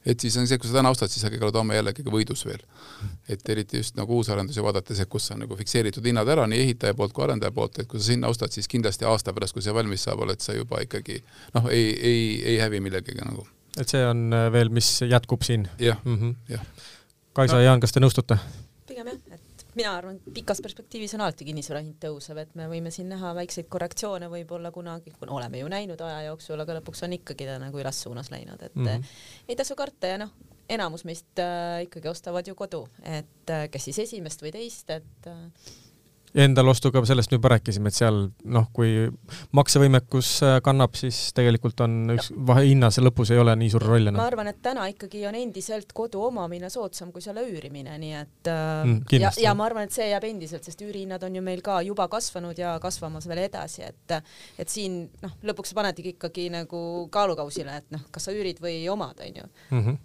et 0.08 0.24
siis 0.24 0.38
on 0.40 0.48
see, 0.48 0.60
kui 0.62 0.70
sa 0.70 0.78
täna 0.80 0.92
ostad, 0.94 1.12
siis 1.12 1.26
sa 1.26 1.32
oled 1.32 1.60
homme 1.60 1.76
jälle 1.76 1.92
ikkagi 1.92 2.14
võidus 2.14 2.46
veel. 2.48 2.64
et 3.28 3.50
eriti 3.50 3.82
just 3.84 3.98
nagu 4.00 4.16
uusarendusi 4.16 4.64
vaadates, 4.64 5.00
et 5.04 5.12
kus 5.12 5.28
on 5.36 5.44
nagu 5.44 5.58
fikseeritud 5.60 6.06
hinnad 6.06 6.32
ära 6.32 6.48
nii 6.48 6.62
ehitaja 6.68 6.96
poolt 6.96 7.14
kui 7.14 7.26
arendaja 7.28 7.52
poolt, 7.56 7.80
et 7.80 7.92
kui 7.92 8.00
sa 8.00 8.12
sinna 8.14 8.32
ostad, 8.32 8.56
siis 8.56 8.72
kindlasti 8.72 9.08
aasta 9.08 9.36
pärast, 9.36 9.56
kui 9.56 9.66
see 9.66 9.76
valmis 9.76 10.08
saab, 10.08 10.24
oled 10.24 10.40
sa 10.44 10.56
juba 10.56 10.80
ikkagi 10.86 11.20
noh, 11.58 11.68
ei, 11.72 11.92
ei, 12.00 12.24
ei 12.54 12.62
hävi 12.64 12.80
millegagi 12.84 13.20
nagu. 13.20 13.48
et 13.76 13.92
see 13.92 14.06
on 14.06 14.30
veel, 14.56 14.72
mis 14.72 14.94
jätkub 15.04 15.44
siin? 15.44 15.68
jah 15.80 16.00
-hmm., 16.06 16.36
jah. 16.56 16.64
Kaisa 17.34 17.60
ja 17.60 17.70
Jaan, 17.70 17.80
kas 17.80 17.92
te 17.92 18.00
nõustute? 18.00 18.40
pigem 18.88 19.12
jah, 19.12 19.29
mina 19.80 19.96
arvan, 19.96 20.20
et 20.20 20.34
pikas 20.36 20.62
perspektiivis 20.64 21.16
on 21.18 21.24
alati 21.26 21.48
kinnisvara 21.48 21.82
hind 21.84 21.98
tõusev, 22.04 22.42
et 22.44 22.54
me 22.60 22.68
võime 22.72 22.92
siin 22.94 23.10
näha 23.14 23.32
väikseid 23.38 23.70
korrektsioone 23.72 24.30
võib-olla 24.32 24.72
kunagi, 24.76 25.14
kuna 25.18 25.36
oleme 25.38 25.62
ju 25.62 25.72
näinud 25.72 26.02
aja 26.06 26.28
jooksul, 26.30 26.60
aga 26.64 26.80
lõpuks 26.80 27.06
on 27.08 27.16
ikkagi 27.20 27.48
ta 27.50 27.58
nagu 27.62 27.82
üles 27.82 28.04
suunas 28.06 28.32
läinud, 28.34 28.62
et 28.62 28.76
mm 28.76 28.88
-hmm. 28.88 29.20
ei 29.48 29.60
tasu 29.60 29.78
karta 29.80 30.14
ja 30.14 30.22
noh, 30.26 30.34
enamus 30.70 31.06
meist 31.08 31.40
äh, 31.42 31.84
ikkagi 31.88 32.12
ostavad 32.12 32.48
ju 32.48 32.56
kodu, 32.56 32.88
et 33.04 33.50
äh, 33.50 33.68
kes 33.72 33.90
siis 33.90 34.00
esimest 34.06 34.44
või 34.44 34.52
teist, 34.56 34.90
et 34.90 35.28
äh, 35.28 35.70
Endal 36.36 36.68
ostuga 36.70 37.02
sellest 37.08 37.32
me 37.32 37.40
juba 37.40 37.52
rääkisime, 37.56 37.90
et 37.90 37.98
seal 37.98 38.20
noh, 38.54 38.68
kui 38.76 39.08
maksevõimekus 39.58 40.32
äh, 40.46 40.58
kannab, 40.66 40.94
siis 41.00 41.32
tegelikult 41.38 41.82
on 41.86 42.16
üks 42.16 42.30
vahe 42.50 42.68
hinnas 42.68 43.00
lõpus 43.02 43.32
ei 43.34 43.42
ole 43.42 43.56
nii 43.60 43.72
suur 43.74 43.86
roll 43.90 44.12
enam. 44.12 44.20
ma 44.22 44.28
arvan, 44.30 44.52
et 44.52 44.62
täna 44.66 44.86
ikkagi 44.92 45.24
on 45.30 45.38
endiselt 45.40 45.94
kodu 45.98 46.22
omamine 46.28 46.70
soodsam 46.74 47.14
kui 47.16 47.24
selle 47.26 47.46
üürimine, 47.50 47.98
nii 48.02 48.16
et 48.20 48.52
äh, 48.52 48.66
mm, 48.86 49.00
ja, 49.20 49.34
ja 49.42 49.56
ma 49.58 49.70
arvan, 49.70 49.90
et 49.90 49.96
see 49.96 50.10
jääb 50.12 50.28
endiselt, 50.30 50.68
sest 50.68 50.84
üürihinnad 50.86 51.24
on 51.26 51.40
ju 51.40 51.46
meil 51.46 51.64
ka 51.66 51.80
juba 51.86 52.10
kasvanud 52.12 52.60
ja 52.60 52.76
kasvamas 52.84 53.30
veel 53.30 53.46
edasi, 53.48 53.88
et 53.90 54.18
et 54.60 54.70
siin 54.70 55.02
noh, 55.24 55.34
lõpuks 55.50 55.74
panedki 55.78 56.14
ikkagi 56.16 56.50
nagu 56.54 56.84
kaalukausile, 57.14 57.82
et 57.82 57.96
noh, 57.96 58.06
kas 58.14 58.30
sa 58.30 58.36
üürid 58.36 58.62
või 58.64 58.84
omad, 58.92 59.22
onju. 59.26 59.50
Mhm 59.74 59.98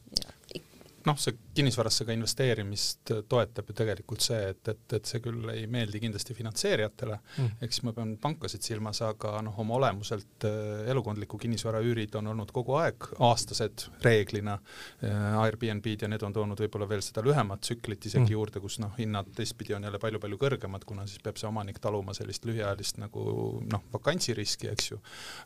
noh, 1.05 1.19
see 1.21 1.37
kinnisvarasse 1.55 2.05
ka 2.07 2.15
investeerimist 2.15 3.13
toetab 3.29 3.69
ju 3.71 3.77
tegelikult 3.77 4.25
see, 4.25 4.41
et, 4.55 4.71
et, 4.71 4.97
et 4.97 5.09
see 5.11 5.21
küll 5.25 5.51
ei 5.53 5.67
meeldi 5.71 6.01
kindlasti 6.03 6.37
finantseerijatele 6.37 7.19
mm., 7.19 7.51
siis 7.65 7.83
ma 7.87 7.93
pean 7.97 8.15
pankasid 8.23 8.65
silmas, 8.65 9.01
aga 9.05 9.37
noh, 9.45 9.57
oma 9.63 9.77
olemuselt 9.79 10.47
äh, 10.49 10.87
elukondliku 10.93 11.39
kinnisvara 11.43 11.83
üürid 11.85 12.15
on 12.19 12.31
olnud 12.33 12.53
kogu 12.55 12.79
aeg 12.81 13.11
aastased 13.19 13.89
reeglina 14.05 14.59
äh,. 14.59 15.23
Airbnb-d 15.45 16.07
ja 16.07 16.09
need 16.09 16.23
on 16.25 16.33
toonud 16.33 16.61
võib-olla 16.65 16.87
veel 16.89 17.03
seda 17.05 17.23
lühemat 17.25 17.63
tsüklit 17.65 18.07
isegi 18.09 18.31
mm. 18.31 18.35
juurde, 18.37 18.63
kus 18.65 18.79
noh, 18.81 18.95
hinnad 18.99 19.29
teistpidi 19.37 19.75
on 19.77 19.85
jälle 19.85 20.01
palju-palju 20.01 20.39
kõrgemad, 20.41 20.87
kuna 20.89 21.05
siis 21.11 21.21
peab 21.25 21.39
see 21.41 21.49
omanik 21.49 21.81
taluma 21.83 22.15
sellist 22.17 22.47
lühiajalist 22.49 23.01
nagu 23.03 23.25
noh, 23.71 23.85
vakantsiriski, 23.93 24.71
eks 24.73 24.91
ju. 24.93 25.01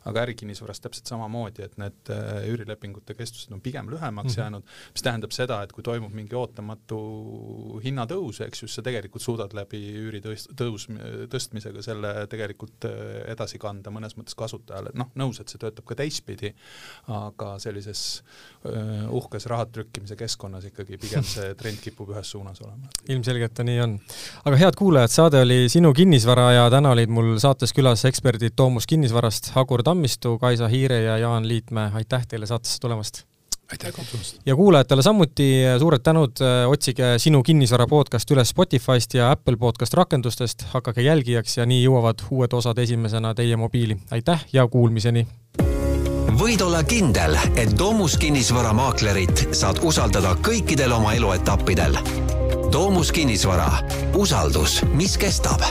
aga 0.09 0.23
ärikinnisvaras 0.27 0.79
täpselt 0.83 1.09
samamoodi, 1.11 1.65
et 1.65 1.77
need 1.81 2.13
äh, 2.13 2.45
üürilepingute 2.49 3.17
kestused 3.17 3.51
on 3.55 3.63
pigem 3.65 3.91
lühemaks 3.91 4.35
mm. 4.35 4.39
jäänud, 4.41 4.75
mis 4.95 5.05
tähendab 5.05 5.35
seda, 5.35 5.49
seda, 5.49 5.63
et 5.65 5.73
kui 5.73 5.85
toimub 5.85 5.98
mingi 6.07 6.35
ootamatu 6.37 6.99
hinnatõus, 7.83 8.41
eks 8.45 8.63
ju, 8.63 8.69
siis 8.69 8.79
sa 8.79 8.83
tegelikult 8.85 9.23
suudad 9.23 9.53
läbi 9.57 9.79
üüri 9.99 10.21
tõus, 10.23 10.87
tõstmisega 11.31 11.83
selle 11.85 12.13
tegelikult 12.31 12.87
äh, 12.89 12.99
edasi 13.33 13.59
kanda 13.61 13.91
mõnes 13.93 14.15
mõttes 14.17 14.37
kasutajale, 14.39 14.93
noh, 14.99 15.11
nõus, 15.19 15.41
et 15.41 15.51
see 15.51 15.61
töötab 15.61 15.87
ka 15.89 15.97
teistpidi, 15.99 16.51
aga 17.11 17.55
sellises 17.61 18.03
uh, 18.63 19.09
uhkes 19.19 19.47
raha 19.51 19.67
trükkimise 19.73 20.17
keskkonnas 20.19 20.69
ikkagi 20.69 20.99
pigem 21.01 21.25
see 21.27 21.53
trend 21.59 21.81
kipub 21.83 22.13
ühes 22.13 22.33
suunas 22.35 22.61
olema. 22.63 22.91
ilmselgelt 23.09 23.55
ta 23.57 23.65
nii 23.67 23.79
on. 23.85 23.97
aga 24.45 24.61
head 24.63 24.79
kuulajad, 24.79 25.13
saade 25.13 25.43
oli 25.45 25.61
Sinu 25.69 25.93
kinnisvara 25.97 26.51
ja 26.55 26.69
täna 26.73 26.93
olid 26.95 27.11
mul 27.13 27.35
saates 27.41 27.73
külas 27.75 28.05
eksperdid 28.09 28.55
Toomus 28.55 28.87
Kinnisvarast, 28.89 29.51
Hagur 29.55 29.83
Tammistu, 29.83 30.37
Kaisa 30.41 30.69
Hiire 30.71 31.03
ja 31.03 31.17
Jaan 31.17 31.47
Liitmäe, 31.47 31.91
aitäh 32.01 32.27
teile 32.27 32.49
saatesse 32.49 32.79
tulemast! 32.81 33.25
Aitäh 33.71 33.93
kutsumast! 33.95 34.39
ja 34.45 34.55
kuulajatele 34.55 35.01
samuti 35.01 35.49
suured 35.79 36.03
tänud, 36.03 36.31
otsige 36.67 37.13
Sinu 37.17 37.43
kinnisvara 37.43 37.87
podcast 37.87 38.31
üles 38.31 38.49
Spotify'st 38.49 39.13
ja 39.13 39.31
Apple 39.31 39.57
podcast 39.57 39.93
rakendustest, 39.93 40.65
hakake 40.73 41.01
jälgijaks 41.01 41.57
ja 41.57 41.65
nii 41.65 41.83
jõuavad 41.83 42.25
uued 42.31 42.53
osad 42.53 42.77
esimesena 42.77 43.33
teie 43.35 43.55
mobiili. 43.55 43.97
aitäh 44.11 44.45
ja 44.53 44.67
kuulmiseni! 44.67 45.27
võid 46.39 46.61
olla 46.63 46.83
kindel, 46.87 47.35
et 47.59 47.73
Domus 47.79 48.17
kinnisvaramaaklerit 48.17 49.49
saad 49.51 49.81
usaldada 49.83 50.37
kõikidel 50.45 50.93
oma 50.95 51.13
eluetappidel. 51.17 51.97
Domus 52.71 53.11
kinnisvara, 53.11 53.67
usaldus, 54.15 54.79
mis 54.93 55.17
kestab 55.17 55.65